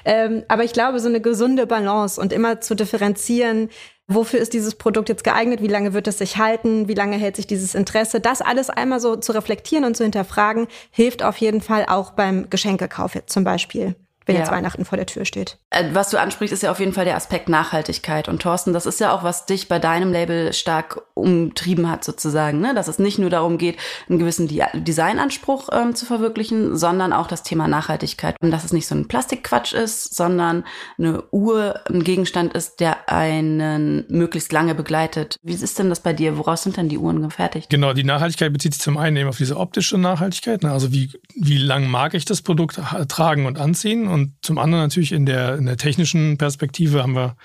Ähm, 0.05 0.45
aber 0.47 0.63
ich 0.63 0.73
glaube, 0.73 1.01
so 1.01 1.09
eine 1.09 1.21
gesunde 1.21 1.67
Balance 1.67 2.21
und 2.21 2.33
immer 2.33 2.61
zu 2.61 2.77
differenzieren, 2.77 3.71
wofür 4.07 4.39
ist 4.39 4.53
dieses 4.53 4.77
Produkt 4.77 5.09
jetzt 5.09 5.25
geeignet, 5.25 5.63
wie 5.63 5.67
lange 5.67 5.95
wird 5.95 6.07
es 6.07 6.19
sich 6.19 6.37
halten, 6.37 6.87
wie 6.87 6.95
lange 6.95 7.17
hält 7.17 7.35
sich 7.35 7.49
dieses 7.49 7.75
Interesse, 7.75 8.21
das 8.21 8.41
alles 8.41 8.71
einmal 8.71 9.01
so 9.01 9.17
zu 9.17 9.33
reflektieren 9.33 9.85
und 9.85 9.97
zu 9.97 10.05
hinterfragen, 10.05 10.69
hilft 10.93 11.25
auf 11.25 11.39
jeden 11.39 11.61
Fall 11.61 11.87
auch 11.89 12.13
beim 12.13 12.49
Geschenkekauf 12.51 13.17
jetzt 13.17 13.33
zum 13.33 13.43
Beispiel 13.43 13.97
wenn 14.27 14.35
ja. 14.35 14.43
jetzt 14.43 14.51
Weihnachten 14.51 14.85
vor 14.85 14.97
der 14.97 15.07
Tür 15.07 15.25
steht. 15.25 15.59
Äh, 15.71 15.85
was 15.93 16.11
du 16.11 16.21
ansprichst, 16.21 16.53
ist 16.53 16.63
ja 16.63 16.71
auf 16.71 16.81
jeden 16.81 16.93
Fall 16.93 17.05
der 17.05 17.17
Aspekt 17.17 17.49
Nachhaltigkeit. 17.49 18.29
Und 18.29 18.43
Thorsten, 18.43 18.73
das 18.73 18.85
ist 18.85 19.01
ja 19.01 19.13
auch, 19.13 19.23
was 19.23 19.47
dich 19.47 19.69
bei 19.69 19.79
deinem 19.79 20.13
Label 20.13 20.53
stark 20.53 21.03
umtrieben 21.15 21.89
hat, 21.89 22.05
sozusagen. 22.05 22.61
Ne? 22.61 22.75
Dass 22.75 22.89
es 22.89 22.99
nicht 22.99 23.19
nur 23.19 23.31
darum 23.31 23.57
geht, 23.57 23.77
einen 24.09 24.19
gewissen 24.19 24.49
Designanspruch 24.75 25.69
ähm, 25.73 25.95
zu 25.95 26.07
verwirklichen, 26.07 26.77
sondern 26.77 27.13
auch 27.13 27.29
das 27.29 27.45
Thema 27.45 27.69
Nachhaltigkeit. 27.69 28.37
Und 28.41 28.51
dass 28.51 28.65
es 28.65 28.73
nicht 28.73 28.89
so 28.89 28.97
ein 28.97 29.07
Plastikquatsch 29.07 29.73
ist, 29.73 30.15
sondern 30.15 30.65
eine 30.99 31.23
Uhr 31.31 31.81
ein 31.89 32.03
Gegenstand 32.03 32.55
ist, 32.55 32.81
der 32.81 33.09
einen 33.09 34.05
möglichst 34.09 34.53
lange 34.53 34.75
begleitet. 34.75 35.37
Wie 35.43 35.55
ist 35.55 35.79
denn 35.79 35.89
das 35.89 36.01
bei 36.01 36.13
dir? 36.13 36.37
Woraus 36.37 36.65
sind 36.65 36.77
denn 36.77 36.89
die 36.89 36.99
Uhren 36.99 37.23
gefertigt? 37.23 37.71
Genau, 37.71 37.93
die 37.93 38.05
Nachhaltigkeit 38.05 38.53
bezieht 38.53 38.75
sich 38.75 38.83
zum 38.83 38.99
einen 38.99 39.17
eben 39.17 39.29
auf 39.29 39.37
diese 39.37 39.57
optische 39.57 39.99
Nachhaltigkeit. 39.99 40.65
Ne? 40.65 40.73
Also 40.73 40.93
wie, 40.93 41.13
wie 41.35 41.59
lang 41.59 41.87
mag 41.89 42.15
ich 42.15 42.25
das 42.25 42.43
Produkt 42.43 42.81
tragen 43.09 43.47
und 43.47 43.59
anziehen? 43.59 44.09
Und 44.09 44.16
zum 44.43 44.59
anderen 44.59 44.85
natürlich 44.85 45.13
in 45.13 45.27
der, 45.27 45.57
in 45.57 45.67
der 45.67 45.77
technischen 45.77 46.39
Perspektive 46.39 47.03
haben 47.03 47.15
wir 47.15 47.37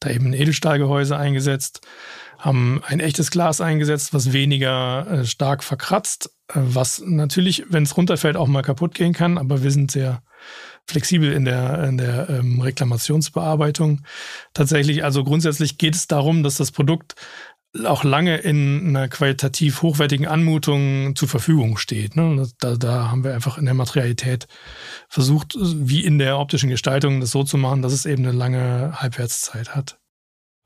da 0.00 0.10
eben 0.10 0.26
ein 0.26 0.32
Edelstahlgehäuse 0.32 1.16
eingesetzt, 1.16 1.86
haben 2.38 2.82
ein 2.86 3.00
echtes 3.00 3.30
Glas 3.30 3.60
eingesetzt, 3.60 4.12
was 4.12 4.32
weniger 4.32 5.06
äh, 5.10 5.24
stark 5.24 5.64
verkratzt, 5.64 6.30
äh, 6.48 6.54
was 6.56 7.02
natürlich, 7.04 7.64
wenn 7.70 7.82
es 7.82 7.96
runterfällt, 7.96 8.36
auch 8.36 8.48
mal 8.48 8.62
kaputt 8.62 8.94
gehen 8.94 9.12
kann. 9.12 9.38
Aber 9.38 9.62
wir 9.62 9.70
sind 9.70 9.90
sehr 9.90 10.22
flexibel 10.88 11.32
in 11.32 11.44
der, 11.44 11.84
in 11.84 11.98
der 11.98 12.28
ähm, 12.30 12.60
Reklamationsbearbeitung. 12.60 14.02
Tatsächlich, 14.54 15.02
also 15.02 15.24
grundsätzlich 15.24 15.78
geht 15.78 15.96
es 15.96 16.06
darum, 16.06 16.42
dass 16.42 16.56
das 16.56 16.70
Produkt 16.70 17.16
auch 17.84 18.04
lange 18.04 18.38
in 18.38 18.88
einer 18.88 19.08
qualitativ 19.08 19.82
hochwertigen 19.82 20.26
Anmutung 20.26 21.14
zur 21.16 21.28
Verfügung 21.28 21.76
steht. 21.76 22.16
Ne? 22.16 22.46
Da, 22.60 22.76
da 22.76 23.10
haben 23.10 23.24
wir 23.24 23.34
einfach 23.34 23.58
in 23.58 23.64
der 23.64 23.74
Materialität 23.74 24.46
versucht, 25.08 25.56
wie 25.58 26.04
in 26.04 26.18
der 26.18 26.38
optischen 26.38 26.70
Gestaltung, 26.70 27.20
das 27.20 27.30
so 27.30 27.44
zu 27.44 27.58
machen, 27.58 27.82
dass 27.82 27.92
es 27.92 28.06
eben 28.06 28.24
eine 28.24 28.36
lange 28.36 28.92
Halbwertszeit 29.00 29.74
hat. 29.74 29.98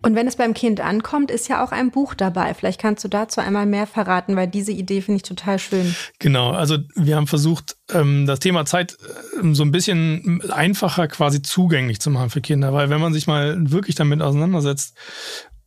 Und 0.03 0.14
wenn 0.14 0.27
es 0.27 0.37
beim 0.37 0.55
Kind 0.55 0.81
ankommt, 0.81 1.31
ist 1.31 1.49
ja 1.49 1.62
auch 1.62 1.73
ein 1.73 1.90
Buch 1.90 2.14
dabei. 2.14 2.55
Vielleicht 2.55 2.81
kannst 2.81 3.05
du 3.05 3.09
dazu 3.09 3.40
einmal 3.40 3.66
mehr 3.66 3.87
verraten, 3.87 4.35
weil 4.35 4.49
diese 4.49 4.73
Idee 4.73 5.03
finde 5.03 5.16
ich 5.16 5.23
total 5.25 5.59
schön. 5.59 5.94
Genau, 6.18 6.53
also 6.53 6.79
wir 6.94 7.16
haben 7.16 7.27
versucht, 7.27 7.77
ähm, 7.92 8.25
das 8.25 8.38
Thema 8.40 8.64
Zeit 8.64 8.96
ähm, 9.38 9.55
so 9.55 9.62
ein 9.62 9.73
bisschen 9.73 10.40
einfacher 10.51 11.07
quasi 11.07 11.42
zugänglich 11.42 12.01
zu 12.01 12.09
machen 12.09 12.31
für 12.31 12.40
Kinder, 12.40 12.73
weil 12.73 12.88
wenn 12.88 13.01
man 13.01 13.12
sich 13.12 13.27
mal 13.27 13.57
wirklich 13.70 13.94
damit 13.94 14.23
auseinandersetzt, 14.23 14.96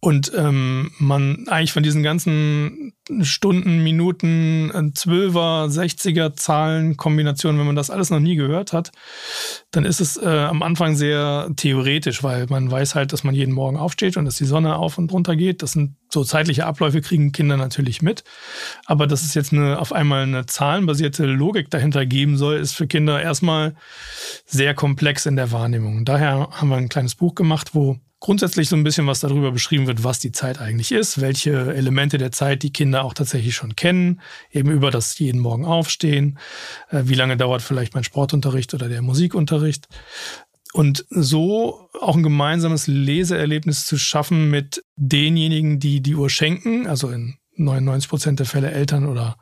und 0.04 0.34
ähm, 0.36 0.92
man 1.00 1.48
eigentlich 1.48 1.72
von 1.72 1.82
diesen 1.82 2.04
ganzen 2.04 2.94
Stunden, 3.22 3.84
Minuten, 3.84 4.94
Zwölfer, 4.96 5.70
Sechziger 5.70 6.36
Zahlen, 6.36 6.96
Kombinationen, 6.96 7.60
wenn 7.60 7.68
man 7.68 7.76
das 7.76 7.90
alles 7.90 8.10
noch 8.10 8.20
nie 8.20 8.36
gehört 8.36 8.72
hat, 8.72 8.92
dann 9.72 9.84
ist 9.84 10.00
es 10.00 10.18
äh, 10.18 10.26
am 10.28 10.64
Anfang 10.64 10.96
sehr 10.96 11.50
theoretisch, 11.56 12.24
weil 12.24 12.46
man 12.48 12.72
weiß 12.72 12.96
halt, 12.96 13.12
dass 13.12 13.24
man 13.24 13.36
jeden 13.36 13.54
Morgen 13.54 13.78
aufsteht 13.78 14.16
und 14.16 14.26
dass 14.26 14.36
die 14.36 14.46
Sonne 14.46 14.78
auf 14.78 14.98
und 14.98 15.12
runter 15.12 15.36
geht. 15.36 15.62
Das 15.64 15.74
sind 15.74 15.96
so 16.10 16.24
zeitliche 16.24 16.66
Abläufe, 16.66 17.02
kriegen 17.02 17.32
Kinder 17.34 17.58
natürlich 17.58 18.02
mit. 18.02 18.24
Aber 18.86 19.06
dass 19.06 19.24
es 19.24 19.34
jetzt 19.34 19.52
eine, 19.52 19.80
auf 19.80 19.92
einmal 19.92 20.24
eine 20.24 20.46
zahlenbasierte 20.46 21.26
Logik 21.26 21.70
dahinter 21.70 22.06
geben 22.06 22.38
soll, 22.38 22.58
ist 22.58 22.74
für 22.74 22.88
Kinder 22.88 23.22
erstmal 23.22 23.76
sehr 24.46 24.74
komplex 24.74 25.26
in 25.26 25.36
der 25.36 25.52
Wahrnehmung. 25.52 26.06
Daher 26.06 26.50
haben 26.52 26.70
wir 26.70 26.78
ein 26.78 26.90
kleines 26.90 27.16
Buch 27.16 27.36
gemacht, 27.36 27.72
wo 27.74 28.00
grundsätzlich 28.24 28.70
so 28.70 28.78
ein 28.78 28.86
bisschen 28.86 29.06
was 29.06 29.20
darüber 29.20 29.52
beschrieben 29.52 29.86
wird, 29.86 30.06
was 30.06 30.18
die 30.18 30.32
Zeit 30.32 30.62
eigentlich 30.62 30.94
ist, 30.94 31.20
welche 31.20 31.76
Elemente 31.76 32.18
der 32.18 32.32
Zeit 32.32 32.64
die 32.64 32.72
Kinder 32.72 32.93
auch 33.02 33.14
tatsächlich 33.14 33.56
schon 33.56 33.76
kennen, 33.76 34.22
eben 34.52 34.70
über 34.70 34.92
das 34.92 35.18
jeden 35.20 35.40
Morgen 35.40 35.66
aufstehen, 35.66 36.40
äh, 36.90 37.04
wie 37.06 37.16
lange 37.16 37.38
dauert 37.38 37.62
vielleicht 37.62 37.94
mein 37.94 38.04
Sportunterricht 38.04 38.74
oder 38.74 38.90
der 38.90 39.02
Musikunterricht. 39.02 39.88
Und 40.74 41.06
so 41.10 41.90
auch 42.00 42.16
ein 42.16 42.24
gemeinsames 42.24 42.88
Leseerlebnis 42.88 43.86
zu 43.86 43.98
schaffen 43.98 44.50
mit 44.50 44.84
denjenigen, 44.96 45.80
die 45.80 46.02
die 46.02 46.16
Uhr 46.16 46.30
schenken, 46.30 46.88
also 46.88 47.10
in 47.10 47.36
99 47.56 48.10
Prozent 48.10 48.40
der 48.40 48.48
Fälle 48.48 48.72
Eltern 48.72 49.06
oder 49.06 49.38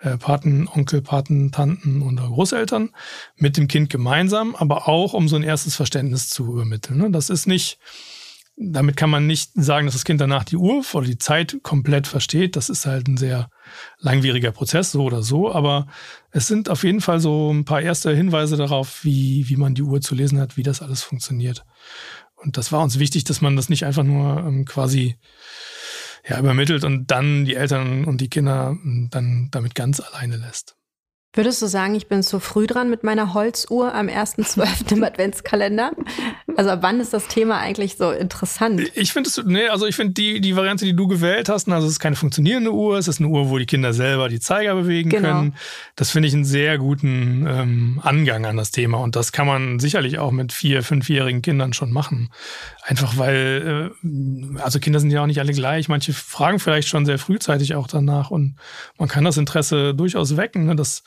äh, 0.00 0.18
Paten, 0.18 0.68
Onkel, 0.68 1.02
Paten, 1.02 1.52
Tanten 1.52 2.02
oder 2.02 2.28
Großeltern 2.28 2.90
mit 3.36 3.56
dem 3.56 3.68
Kind 3.68 3.90
gemeinsam, 3.90 4.54
aber 4.56 4.88
auch 4.88 5.14
um 5.14 5.28
so 5.28 5.36
ein 5.36 5.42
erstes 5.42 5.74
Verständnis 5.74 6.28
zu 6.28 6.44
übermitteln. 6.46 6.98
Ne? 6.98 7.10
Das 7.10 7.30
ist 7.30 7.46
nicht, 7.46 7.78
damit 8.56 8.96
kann 8.96 9.10
man 9.10 9.26
nicht 9.26 9.50
sagen, 9.54 9.86
dass 9.86 9.94
das 9.94 10.04
Kind 10.04 10.20
danach 10.20 10.44
die 10.44 10.56
Uhr 10.56 10.82
oder 10.94 11.06
die 11.06 11.18
Zeit 11.18 11.58
komplett 11.62 12.06
versteht. 12.06 12.56
Das 12.56 12.70
ist 12.70 12.86
halt 12.86 13.06
ein 13.06 13.18
sehr 13.18 13.50
langwieriger 13.98 14.50
Prozess, 14.50 14.92
so 14.92 15.04
oder 15.04 15.22
so. 15.22 15.52
Aber 15.52 15.86
es 16.30 16.46
sind 16.46 16.70
auf 16.70 16.82
jeden 16.82 17.02
Fall 17.02 17.20
so 17.20 17.52
ein 17.52 17.66
paar 17.66 17.82
erste 17.82 18.14
Hinweise 18.14 18.56
darauf, 18.56 19.04
wie, 19.04 19.48
wie 19.48 19.56
man 19.56 19.74
die 19.74 19.82
Uhr 19.82 20.00
zu 20.00 20.14
lesen 20.14 20.40
hat, 20.40 20.56
wie 20.56 20.62
das 20.62 20.80
alles 20.80 21.02
funktioniert. 21.02 21.64
Und 22.36 22.56
das 22.56 22.72
war 22.72 22.82
uns 22.82 22.98
wichtig, 22.98 23.24
dass 23.24 23.42
man 23.42 23.56
das 23.56 23.68
nicht 23.68 23.84
einfach 23.84 24.04
nur 24.04 24.38
ähm, 24.38 24.64
quasi 24.64 25.16
ja, 26.26 26.38
übermittelt 26.38 26.84
und 26.84 27.10
dann 27.10 27.44
die 27.44 27.56
Eltern 27.56 28.04
und 28.06 28.20
die 28.20 28.30
Kinder 28.30 28.76
dann 29.10 29.48
damit 29.50 29.74
ganz 29.74 30.00
alleine 30.00 30.36
lässt. 30.36 30.75
Würdest 31.36 31.60
du 31.60 31.66
sagen, 31.66 31.94
ich 31.94 32.06
bin 32.06 32.22
zu 32.22 32.40
früh 32.40 32.66
dran 32.66 32.88
mit 32.88 33.04
meiner 33.04 33.34
Holzuhr 33.34 33.94
am 33.94 34.06
1.12. 34.06 34.96
im 34.96 35.04
Adventskalender? 35.04 35.92
Also 36.56 36.70
ab 36.70 36.78
wann 36.80 36.98
ist 36.98 37.12
das 37.12 37.28
Thema 37.28 37.58
eigentlich 37.58 37.96
so 37.96 38.10
interessant? 38.10 38.80
Ich 38.94 39.12
finde 39.12 39.28
es, 39.28 39.42
nee, 39.44 39.68
also 39.68 39.84
ich 39.84 39.94
finde 39.94 40.14
die, 40.14 40.40
die 40.40 40.56
Variante, 40.56 40.86
die 40.86 40.96
du 40.96 41.06
gewählt 41.06 41.50
hast, 41.50 41.68
also 41.68 41.86
es 41.86 41.94
ist 41.94 42.00
keine 42.00 42.16
funktionierende 42.16 42.72
Uhr, 42.72 42.96
es 42.96 43.06
ist 43.06 43.20
eine 43.20 43.28
Uhr, 43.28 43.50
wo 43.50 43.58
die 43.58 43.66
Kinder 43.66 43.92
selber 43.92 44.30
die 44.30 44.40
Zeiger 44.40 44.74
bewegen 44.74 45.10
genau. 45.10 45.28
können. 45.28 45.54
Das 45.94 46.10
finde 46.10 46.28
ich 46.28 46.34
einen 46.34 46.46
sehr 46.46 46.78
guten 46.78 47.46
ähm, 47.46 48.00
Angang 48.02 48.46
an 48.46 48.56
das 48.56 48.70
Thema. 48.70 48.98
Und 48.98 49.14
das 49.14 49.32
kann 49.32 49.46
man 49.46 49.78
sicherlich 49.78 50.18
auch 50.18 50.30
mit 50.30 50.54
vier, 50.54 50.82
fünfjährigen 50.82 51.42
Kindern 51.42 51.74
schon 51.74 51.92
machen. 51.92 52.30
Einfach 52.82 53.18
weil, 53.18 53.92
äh, 54.02 54.60
also 54.62 54.78
Kinder 54.78 55.00
sind 55.00 55.10
ja 55.10 55.20
auch 55.20 55.26
nicht 55.26 55.40
alle 55.40 55.52
gleich. 55.52 55.90
Manche 55.90 56.14
fragen 56.14 56.58
vielleicht 56.60 56.88
schon 56.88 57.04
sehr 57.04 57.18
frühzeitig 57.18 57.74
auch 57.74 57.88
danach 57.88 58.30
und 58.30 58.56
man 58.96 59.10
kann 59.10 59.24
das 59.24 59.36
Interesse 59.36 59.94
durchaus 59.94 60.38
wecken. 60.38 60.64
Ne? 60.64 60.76
Das 60.76 61.02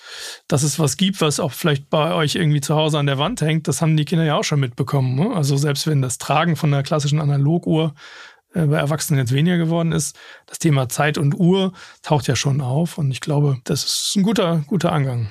dass 0.48 0.64
es 0.64 0.80
was 0.80 0.98
gibt, 0.98 1.22
was 1.22 1.40
auch 1.40 1.52
vielleicht 1.52 1.90
bei 1.90 2.14
euch 2.14 2.36
irgendwie 2.36 2.62
zu 2.62 2.76
Hause 2.76 3.00
an 3.00 3.06
der 3.06 3.18
Wand 3.18 3.42
hängt, 3.42 3.68
das 3.68 3.82
haben 3.82 3.98
die 3.98 4.06
Kinder 4.06 4.26
ja 4.26 4.36
auch 4.36 4.44
schon 4.44 4.60
mitbekommen. 4.60 5.16
Ne? 5.16 5.36
Also 5.36 5.58
selbst 5.58 5.88
wenn 5.88 6.02
das 6.02 6.18
Tragen 6.18 6.56
von 6.56 6.72
der 6.72 6.84
klassischen 6.84 7.20
Analoguhr 7.20 7.94
äh, 8.54 8.66
bei 8.66 8.78
Erwachsenen 8.78 9.20
jetzt 9.20 9.34
weniger 9.34 9.58
geworden 9.58 9.92
ist, 9.92 10.18
das 10.48 10.60
Thema 10.60 10.90
Zeit 10.90 11.18
und 11.18 11.36
Uhr 11.36 11.74
taucht 12.02 12.28
ja 12.28 12.36
schon 12.36 12.62
auf 12.62 12.98
und 12.98 13.12
ich 13.12 13.22
glaube, 13.22 13.58
das 13.64 13.84
ist 13.84 14.16
ein 14.16 14.24
guter, 14.24 14.64
guter 14.68 14.92
Angang. 14.92 15.30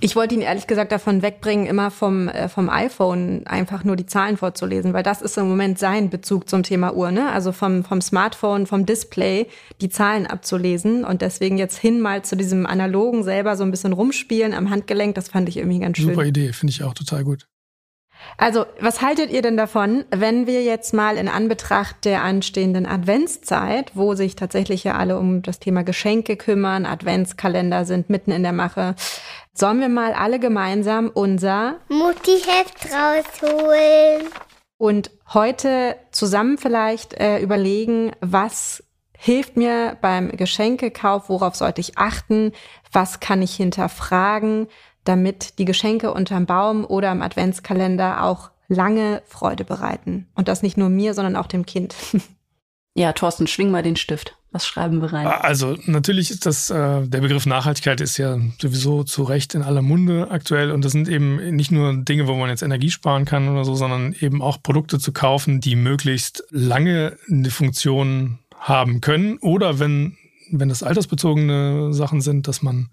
Ich 0.00 0.16
wollte 0.16 0.34
ihn 0.34 0.40
ehrlich 0.40 0.66
gesagt 0.66 0.92
davon 0.92 1.22
wegbringen, 1.22 1.66
immer 1.66 1.90
vom, 1.90 2.28
äh, 2.28 2.48
vom 2.48 2.68
iPhone 2.68 3.46
einfach 3.46 3.84
nur 3.84 3.96
die 3.96 4.06
Zahlen 4.06 4.36
vorzulesen, 4.36 4.92
weil 4.92 5.04
das 5.04 5.22
ist 5.22 5.38
im 5.38 5.48
Moment 5.48 5.78
sein 5.78 6.10
Bezug 6.10 6.48
zum 6.48 6.62
Thema 6.62 6.94
Uhr, 6.94 7.10
ne? 7.10 7.30
Also 7.30 7.52
vom, 7.52 7.84
vom 7.84 8.00
Smartphone, 8.00 8.66
vom 8.66 8.86
Display 8.86 9.46
die 9.80 9.88
Zahlen 9.88 10.26
abzulesen 10.26 11.04
und 11.04 11.22
deswegen 11.22 11.58
jetzt 11.58 11.78
hin 11.78 12.00
mal 12.00 12.22
zu 12.22 12.36
diesem 12.36 12.66
analogen 12.66 13.22
selber 13.22 13.56
so 13.56 13.62
ein 13.62 13.70
bisschen 13.70 13.92
rumspielen 13.92 14.52
am 14.52 14.68
Handgelenk, 14.68 15.14
das 15.14 15.28
fand 15.28 15.48
ich 15.48 15.56
irgendwie 15.56 15.78
ganz 15.78 15.96
schön. 15.96 16.10
Super 16.10 16.24
Idee, 16.24 16.52
finde 16.52 16.72
ich 16.72 16.82
auch 16.82 16.94
total 16.94 17.22
gut. 17.24 17.46
Also, 18.36 18.66
was 18.80 19.00
haltet 19.02 19.30
ihr 19.30 19.42
denn 19.42 19.56
davon, 19.56 20.04
wenn 20.10 20.46
wir 20.46 20.62
jetzt 20.62 20.92
mal 20.92 21.16
in 21.16 21.28
Anbetracht 21.28 22.04
der 22.04 22.22
anstehenden 22.22 22.86
Adventszeit, 22.86 23.92
wo 23.94 24.14
sich 24.14 24.36
tatsächlich 24.36 24.84
ja 24.84 24.94
alle 24.94 25.18
um 25.18 25.42
das 25.42 25.60
Thema 25.60 25.84
Geschenke 25.84 26.36
kümmern, 26.36 26.86
Adventskalender 26.86 27.84
sind 27.84 28.10
mitten 28.10 28.32
in 28.32 28.42
der 28.42 28.52
Mache, 28.52 28.94
Sollen 29.56 29.80
wir 29.80 29.88
mal 29.88 30.14
alle 30.14 30.40
gemeinsam 30.40 31.12
unser 31.14 31.76
Mutti-Heft 31.88 32.92
rausholen? 32.92 34.28
Und 34.78 35.12
heute 35.32 35.94
zusammen 36.10 36.58
vielleicht 36.58 37.14
äh, 37.14 37.38
überlegen, 37.38 38.10
was 38.20 38.82
hilft 39.16 39.56
mir 39.56 39.96
beim 40.00 40.32
Geschenkekauf, 40.32 41.28
worauf 41.28 41.54
sollte 41.54 41.80
ich 41.80 41.96
achten, 41.96 42.50
was 42.90 43.20
kann 43.20 43.42
ich 43.42 43.54
hinterfragen, 43.54 44.66
damit 45.04 45.58
die 45.58 45.64
Geschenke 45.64 46.12
unterm 46.12 46.46
Baum 46.46 46.84
oder 46.84 47.12
im 47.12 47.22
Adventskalender 47.22 48.24
auch 48.24 48.50
lange 48.68 49.22
Freude 49.26 49.64
bereiten. 49.64 50.26
Und 50.34 50.48
das 50.48 50.62
nicht 50.62 50.76
nur 50.76 50.88
mir, 50.88 51.14
sondern 51.14 51.36
auch 51.36 51.46
dem 51.46 51.66
Kind. 51.66 51.94
Ja, 52.96 53.12
Thorsten, 53.12 53.48
schwing 53.48 53.72
mal 53.72 53.82
den 53.82 53.96
Stift. 53.96 54.36
Was 54.52 54.68
schreiben 54.68 55.02
wir 55.02 55.12
rein? 55.12 55.26
Also 55.26 55.76
natürlich 55.86 56.30
ist 56.30 56.46
das, 56.46 56.70
äh, 56.70 57.02
der 57.08 57.20
Begriff 57.20 57.44
Nachhaltigkeit 57.44 58.00
ist 58.00 58.18
ja 58.18 58.38
sowieso 58.60 59.02
zu 59.02 59.24
Recht 59.24 59.56
in 59.56 59.62
aller 59.62 59.82
Munde 59.82 60.30
aktuell 60.30 60.70
und 60.70 60.84
das 60.84 60.92
sind 60.92 61.08
eben 61.08 61.56
nicht 61.56 61.72
nur 61.72 61.92
Dinge, 61.92 62.28
wo 62.28 62.36
man 62.36 62.50
jetzt 62.50 62.62
Energie 62.62 62.92
sparen 62.92 63.24
kann 63.24 63.48
oder 63.48 63.64
so, 63.64 63.74
sondern 63.74 64.14
eben 64.20 64.40
auch 64.40 64.62
Produkte 64.62 65.00
zu 65.00 65.12
kaufen, 65.12 65.60
die 65.60 65.74
möglichst 65.74 66.44
lange 66.50 67.16
eine 67.28 67.50
Funktion 67.50 68.38
haben 68.56 69.00
können 69.00 69.38
oder 69.38 69.80
wenn 69.80 70.16
wenn 70.50 70.68
das 70.68 70.84
altersbezogene 70.84 71.92
Sachen 71.92 72.20
sind, 72.20 72.46
dass 72.46 72.62
man 72.62 72.90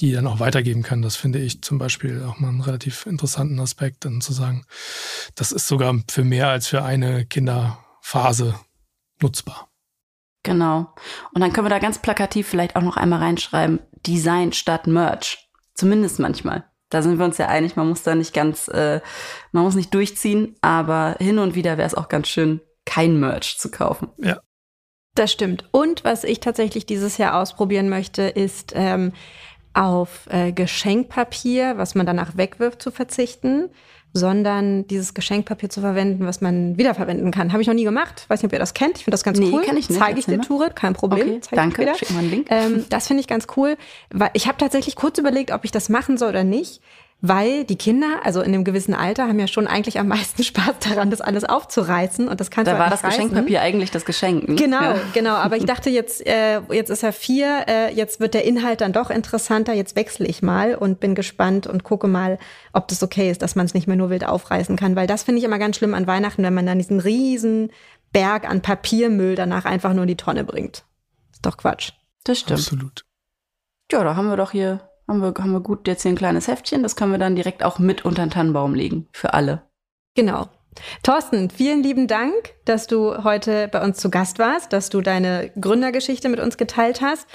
die 0.00 0.12
dann 0.12 0.26
auch 0.26 0.40
weitergeben 0.40 0.82
kann. 0.82 1.02
Das 1.02 1.16
finde 1.16 1.38
ich 1.38 1.62
zum 1.62 1.78
Beispiel 1.78 2.24
auch 2.24 2.38
mal 2.38 2.48
einen 2.48 2.60
relativ 2.60 3.06
interessanten 3.06 3.58
Aspekt, 3.60 4.04
dann 4.04 4.20
zu 4.20 4.32
sagen, 4.32 4.64
das 5.34 5.52
ist 5.52 5.68
sogar 5.68 5.94
für 6.10 6.24
mehr 6.24 6.48
als 6.48 6.66
für 6.66 6.82
eine 6.82 7.26
Kinderphase 7.26 8.54
nutzbar. 9.20 9.68
Genau. 10.42 10.92
Und 11.32 11.40
dann 11.40 11.52
können 11.52 11.66
wir 11.66 11.70
da 11.70 11.78
ganz 11.78 11.98
plakativ 12.00 12.46
vielleicht 12.48 12.76
auch 12.76 12.82
noch 12.82 12.96
einmal 12.96 13.20
reinschreiben, 13.20 13.80
Design 14.06 14.52
statt 14.52 14.86
Merch. 14.86 15.48
Zumindest 15.74 16.18
manchmal. 16.18 16.64
Da 16.90 17.02
sind 17.02 17.18
wir 17.18 17.24
uns 17.24 17.38
ja 17.38 17.48
einig, 17.48 17.76
man 17.76 17.88
muss 17.88 18.02
da 18.02 18.14
nicht 18.14 18.34
ganz, 18.34 18.68
äh, 18.68 19.00
man 19.52 19.64
muss 19.64 19.74
nicht 19.74 19.92
durchziehen, 19.94 20.54
aber 20.60 21.16
hin 21.18 21.38
und 21.38 21.54
wieder 21.54 21.78
wäre 21.78 21.86
es 21.86 21.94
auch 21.94 22.08
ganz 22.08 22.28
schön, 22.28 22.60
kein 22.84 23.18
Merch 23.18 23.58
zu 23.58 23.70
kaufen. 23.70 24.10
Ja. 24.18 24.40
Das 25.14 25.32
stimmt. 25.32 25.64
Und 25.70 26.04
was 26.04 26.24
ich 26.24 26.40
tatsächlich 26.40 26.86
dieses 26.86 27.18
Jahr 27.18 27.36
ausprobieren 27.40 27.88
möchte, 27.88 28.22
ist 28.22 28.72
ähm, 28.74 29.12
auf 29.74 30.26
äh, 30.30 30.52
Geschenkpapier, 30.52 31.76
was 31.76 31.94
man 31.94 32.06
danach 32.06 32.36
wegwirft, 32.36 32.80
zu 32.80 32.90
verzichten 32.90 33.70
sondern 34.16 34.86
dieses 34.86 35.12
Geschenkpapier 35.12 35.68
zu 35.68 35.80
verwenden, 35.80 36.24
was 36.24 36.40
man 36.40 36.78
wiederverwenden 36.78 37.32
kann. 37.32 37.52
Habe 37.52 37.62
ich 37.62 37.66
noch 37.66 37.74
nie 37.74 37.82
gemacht. 37.82 38.24
Weiß 38.28 38.40
nicht, 38.40 38.48
ob 38.48 38.52
ihr 38.52 38.60
das 38.60 38.72
kennt. 38.72 38.96
Ich 38.96 39.04
finde 39.04 39.14
das 39.14 39.24
ganz 39.24 39.40
nee, 39.40 39.50
cool. 39.52 39.62
Kann 39.62 39.76
ich 39.76 39.88
nicht. 39.88 39.98
Zeige 39.98 40.20
ich 40.20 40.26
dir, 40.26 40.40
Turet, 40.40 40.76
kein 40.76 40.94
Problem. 40.94 41.28
Okay, 41.28 41.40
danke. 41.50 41.92
Schick 41.96 42.12
mal 42.12 42.20
einen 42.20 42.30
Link. 42.30 42.46
Ähm, 42.48 42.84
das 42.88 43.08
finde 43.08 43.22
ich 43.22 43.26
ganz 43.26 43.48
cool. 43.56 43.76
Weil 44.10 44.30
ich 44.34 44.46
habe 44.46 44.56
tatsächlich 44.56 44.94
kurz 44.94 45.18
überlegt, 45.18 45.50
ob 45.50 45.64
ich 45.64 45.72
das 45.72 45.88
machen 45.88 46.16
soll 46.16 46.28
oder 46.28 46.44
nicht 46.44 46.80
weil 47.26 47.64
die 47.64 47.76
Kinder, 47.76 48.20
also 48.22 48.42
in 48.42 48.52
einem 48.52 48.64
gewissen 48.64 48.92
Alter, 48.92 49.28
haben 49.28 49.38
ja 49.38 49.46
schon 49.46 49.66
eigentlich 49.66 49.98
am 49.98 50.08
meisten 50.08 50.42
Spaß 50.44 50.74
daran, 50.80 51.08
das 51.08 51.22
alles 51.22 51.44
aufzureißen 51.44 52.28
und 52.28 52.38
das 52.38 52.50
kannst 52.50 52.68
da 52.68 52.72
du 52.74 52.78
halt 52.78 52.90
war 52.90 52.90
das 52.90 53.02
reißen. 53.02 53.30
Geschenkpapier 53.30 53.62
eigentlich 53.62 53.90
das 53.90 54.04
Geschenk. 54.04 54.46
Ne? 54.46 54.56
Genau, 54.56 54.82
ja. 54.82 54.96
genau. 55.14 55.34
Aber 55.36 55.56
ich 55.56 55.64
dachte 55.64 55.88
jetzt, 55.88 56.26
äh, 56.26 56.60
jetzt 56.70 56.90
ist 56.90 57.02
er 57.02 57.14
vier, 57.14 57.64
äh, 57.66 57.94
jetzt 57.94 58.20
wird 58.20 58.34
der 58.34 58.44
Inhalt 58.44 58.82
dann 58.82 58.92
doch 58.92 59.08
interessanter. 59.08 59.72
Jetzt 59.72 59.96
wechsle 59.96 60.26
ich 60.26 60.42
mal 60.42 60.74
und 60.74 61.00
bin 61.00 61.14
gespannt 61.14 61.66
und 61.66 61.82
gucke 61.82 62.08
mal, 62.08 62.38
ob 62.74 62.88
das 62.88 63.02
okay 63.02 63.30
ist, 63.30 63.40
dass 63.40 63.54
man 63.54 63.64
es 63.64 63.72
nicht 63.72 63.86
mehr 63.86 63.96
nur 63.96 64.10
wild 64.10 64.26
aufreißen 64.26 64.76
kann, 64.76 64.94
weil 64.94 65.06
das 65.06 65.22
finde 65.22 65.38
ich 65.38 65.46
immer 65.46 65.58
ganz 65.58 65.76
schlimm 65.78 65.94
an 65.94 66.06
Weihnachten, 66.06 66.42
wenn 66.42 66.52
man 66.52 66.66
dann 66.66 66.76
diesen 66.76 67.00
riesen 67.00 67.70
Berg 68.12 68.46
an 68.46 68.60
Papiermüll 68.60 69.34
danach 69.34 69.64
einfach 69.64 69.94
nur 69.94 70.02
in 70.02 70.08
die 70.08 70.16
Tonne 70.18 70.44
bringt. 70.44 70.84
Ist 71.32 71.46
doch 71.46 71.56
Quatsch. 71.56 71.92
Das 72.24 72.40
stimmt. 72.40 72.60
Absolut. 72.60 73.06
Ja, 73.90 74.04
da 74.04 74.14
haben 74.14 74.28
wir 74.28 74.36
doch 74.36 74.50
hier 74.50 74.90
haben 75.08 75.20
wir, 75.20 75.34
haben 75.38 75.52
wir 75.52 75.60
gut 75.60 75.86
jetzt 75.86 76.02
hier 76.02 76.12
ein 76.12 76.16
kleines 76.16 76.48
Heftchen, 76.48 76.82
das 76.82 76.96
können 76.96 77.12
wir 77.12 77.18
dann 77.18 77.36
direkt 77.36 77.62
auch 77.62 77.78
mit 77.78 78.04
unter 78.04 78.24
den 78.24 78.30
Tannenbaum 78.30 78.74
legen, 78.74 79.08
für 79.12 79.34
alle. 79.34 79.62
Genau. 80.14 80.48
Thorsten, 81.02 81.50
vielen 81.50 81.82
lieben 81.82 82.08
Dank, 82.08 82.54
dass 82.64 82.86
du 82.86 83.22
heute 83.22 83.68
bei 83.68 83.82
uns 83.82 83.98
zu 83.98 84.10
Gast 84.10 84.38
warst, 84.38 84.72
dass 84.72 84.90
du 84.90 85.00
deine 85.00 85.52
Gründergeschichte 85.60 86.28
mit 86.28 86.40
uns 86.40 86.56
geteilt 86.56 87.00
hast. 87.00 87.28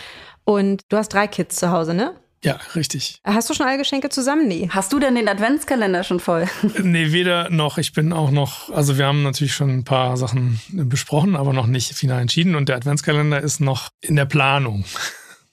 Und 0.43 0.81
du 0.89 0.97
hast 0.97 1.09
drei 1.09 1.27
Kids 1.27 1.57
zu 1.57 1.71
Hause, 1.71 1.93
ne? 1.93 2.15
Ja, 2.43 2.57
richtig. 2.73 3.19
Hast 3.25 3.49
du 3.49 3.53
schon 3.53 3.65
alle 3.65 3.77
Geschenke 3.77 4.09
zusammen? 4.09 4.47
Nee. 4.47 4.69
Hast 4.71 4.93
du 4.93 4.99
denn 4.99 5.15
den 5.15 5.27
Adventskalender 5.27 6.03
schon 6.03 6.21
voll? 6.21 6.47
nee, 6.81 7.11
weder 7.11 7.49
noch. 7.49 7.77
Ich 7.77 7.91
bin 7.91 8.13
auch 8.13 8.31
noch, 8.31 8.69
also 8.69 8.97
wir 8.97 9.05
haben 9.05 9.23
natürlich 9.23 9.53
schon 9.53 9.69
ein 9.69 9.83
paar 9.83 10.15
Sachen 10.15 10.61
besprochen, 10.69 11.35
aber 11.35 11.51
noch 11.51 11.67
nicht 11.67 11.93
final 11.93 12.21
entschieden. 12.21 12.55
Und 12.55 12.69
der 12.69 12.77
Adventskalender 12.77 13.41
ist 13.41 13.59
noch 13.59 13.89
in 13.99 14.15
der 14.15 14.25
Planung. 14.25 14.85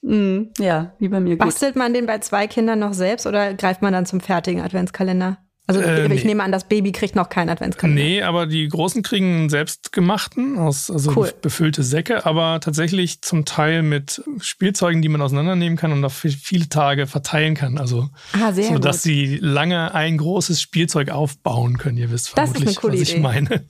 Mm, 0.06 0.52
ja, 0.58 0.92
wie 1.00 1.08
bei 1.08 1.18
mir. 1.18 1.36
Bastelt 1.36 1.74
gut. 1.74 1.82
man 1.82 1.92
den 1.92 2.06
bei 2.06 2.18
zwei 2.20 2.46
Kindern 2.46 2.78
noch 2.78 2.94
selbst 2.94 3.26
oder 3.26 3.54
greift 3.54 3.82
man 3.82 3.92
dann 3.92 4.06
zum 4.06 4.20
fertigen 4.20 4.60
Adventskalender? 4.60 5.38
Also 5.66 5.80
äh, 5.80 6.04
ich 6.14 6.22
nee. 6.22 6.28
nehme 6.28 6.44
an, 6.44 6.52
das 6.52 6.68
Baby 6.68 6.92
kriegt 6.92 7.16
noch 7.16 7.28
keinen 7.28 7.48
Adventskalender. 7.48 8.00
Nee, 8.00 8.22
aber 8.22 8.46
die 8.46 8.68
Großen 8.68 9.02
kriegen 9.02 9.34
einen 9.34 9.48
selbstgemachten, 9.48 10.58
aus, 10.58 10.92
also 10.92 11.12
cool. 11.16 11.32
befüllte 11.42 11.82
Säcke, 11.82 12.24
aber 12.24 12.60
tatsächlich 12.60 13.20
zum 13.22 13.44
Teil 13.44 13.82
mit 13.82 14.22
Spielzeugen, 14.38 15.02
die 15.02 15.08
man 15.08 15.20
auseinandernehmen 15.20 15.76
kann 15.76 15.90
und 15.90 16.04
auf 16.04 16.12
viele 16.14 16.68
Tage 16.68 17.08
verteilen 17.08 17.56
kann. 17.56 17.78
Also 17.78 18.08
ah, 18.40 18.52
sehr 18.52 18.68
so, 18.68 18.78
dass 18.78 19.02
sie 19.02 19.38
lange 19.42 19.92
ein 19.92 20.18
großes 20.18 20.60
Spielzeug 20.60 21.10
aufbauen 21.10 21.78
können. 21.78 21.96
Ihr 21.96 22.12
wisst 22.12 22.28
vermutlich, 22.28 22.62
das 22.64 22.72
ist 22.72 22.78
eine 22.78 22.80
coole 22.82 22.94
was 22.94 23.08
ich 23.08 23.14
Idee. 23.14 23.22
meine. 23.22 23.68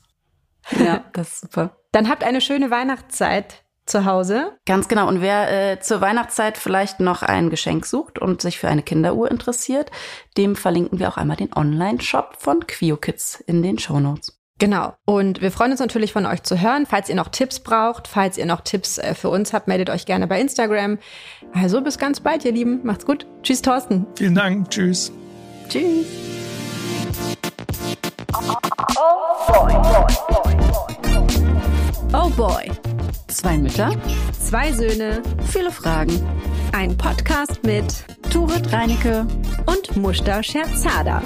Ja, 0.78 1.02
das 1.14 1.28
ist 1.28 1.40
super. 1.40 1.78
Dann 1.92 2.10
habt 2.10 2.24
eine 2.24 2.42
schöne 2.42 2.70
Weihnachtszeit. 2.70 3.64
Zu 3.86 4.04
Hause. 4.04 4.58
Ganz 4.66 4.88
genau. 4.88 5.08
Und 5.08 5.20
wer 5.20 5.72
äh, 5.72 5.80
zur 5.80 6.00
Weihnachtszeit 6.00 6.58
vielleicht 6.58 7.00
noch 7.00 7.22
ein 7.22 7.50
Geschenk 7.50 7.86
sucht 7.86 8.18
und 8.18 8.42
sich 8.42 8.58
für 8.58 8.68
eine 8.68 8.82
Kinderuhr 8.82 9.30
interessiert, 9.30 9.90
dem 10.36 10.56
verlinken 10.56 10.98
wir 10.98 11.08
auch 11.08 11.16
einmal 11.16 11.36
den 11.36 11.54
Online-Shop 11.54 12.36
von 12.38 12.66
QuioKids 12.66 13.40
in 13.46 13.62
den 13.62 13.78
Shownotes. 13.78 14.36
Genau. 14.58 14.94
Und 15.04 15.42
wir 15.42 15.52
freuen 15.52 15.72
uns 15.72 15.80
natürlich 15.80 16.12
von 16.12 16.24
euch 16.24 16.42
zu 16.42 16.60
hören. 16.60 16.86
Falls 16.86 17.08
ihr 17.08 17.14
noch 17.14 17.28
Tipps 17.28 17.60
braucht, 17.60 18.08
falls 18.08 18.38
ihr 18.38 18.46
noch 18.46 18.62
Tipps 18.62 18.98
äh, 18.98 19.14
für 19.14 19.28
uns 19.28 19.52
habt, 19.52 19.68
meldet 19.68 19.90
euch 19.90 20.06
gerne 20.06 20.26
bei 20.26 20.40
Instagram. 20.40 20.98
Also 21.52 21.82
bis 21.82 21.98
ganz 21.98 22.20
bald, 22.20 22.44
ihr 22.44 22.52
Lieben. 22.52 22.80
Macht's 22.82 23.04
gut. 23.04 23.26
Tschüss, 23.42 23.60
Thorsten. 23.60 24.06
Vielen 24.16 24.34
Dank. 24.34 24.70
Tschüss. 24.70 25.12
Tschüss. 25.68 26.06
Oh 32.12 32.30
boy. 32.30 32.95
Zwei 33.28 33.56
Mütter, 33.58 33.90
zwei 34.40 34.72
Söhne, 34.72 35.22
viele 35.50 35.70
Fragen. 35.70 36.20
Ein 36.72 36.96
Podcast 36.96 37.62
mit 37.64 38.04
Turit 38.30 38.72
Reinecke 38.72 39.26
und 39.66 39.96
Mushta 39.96 40.42
Scherzada. 40.42 41.22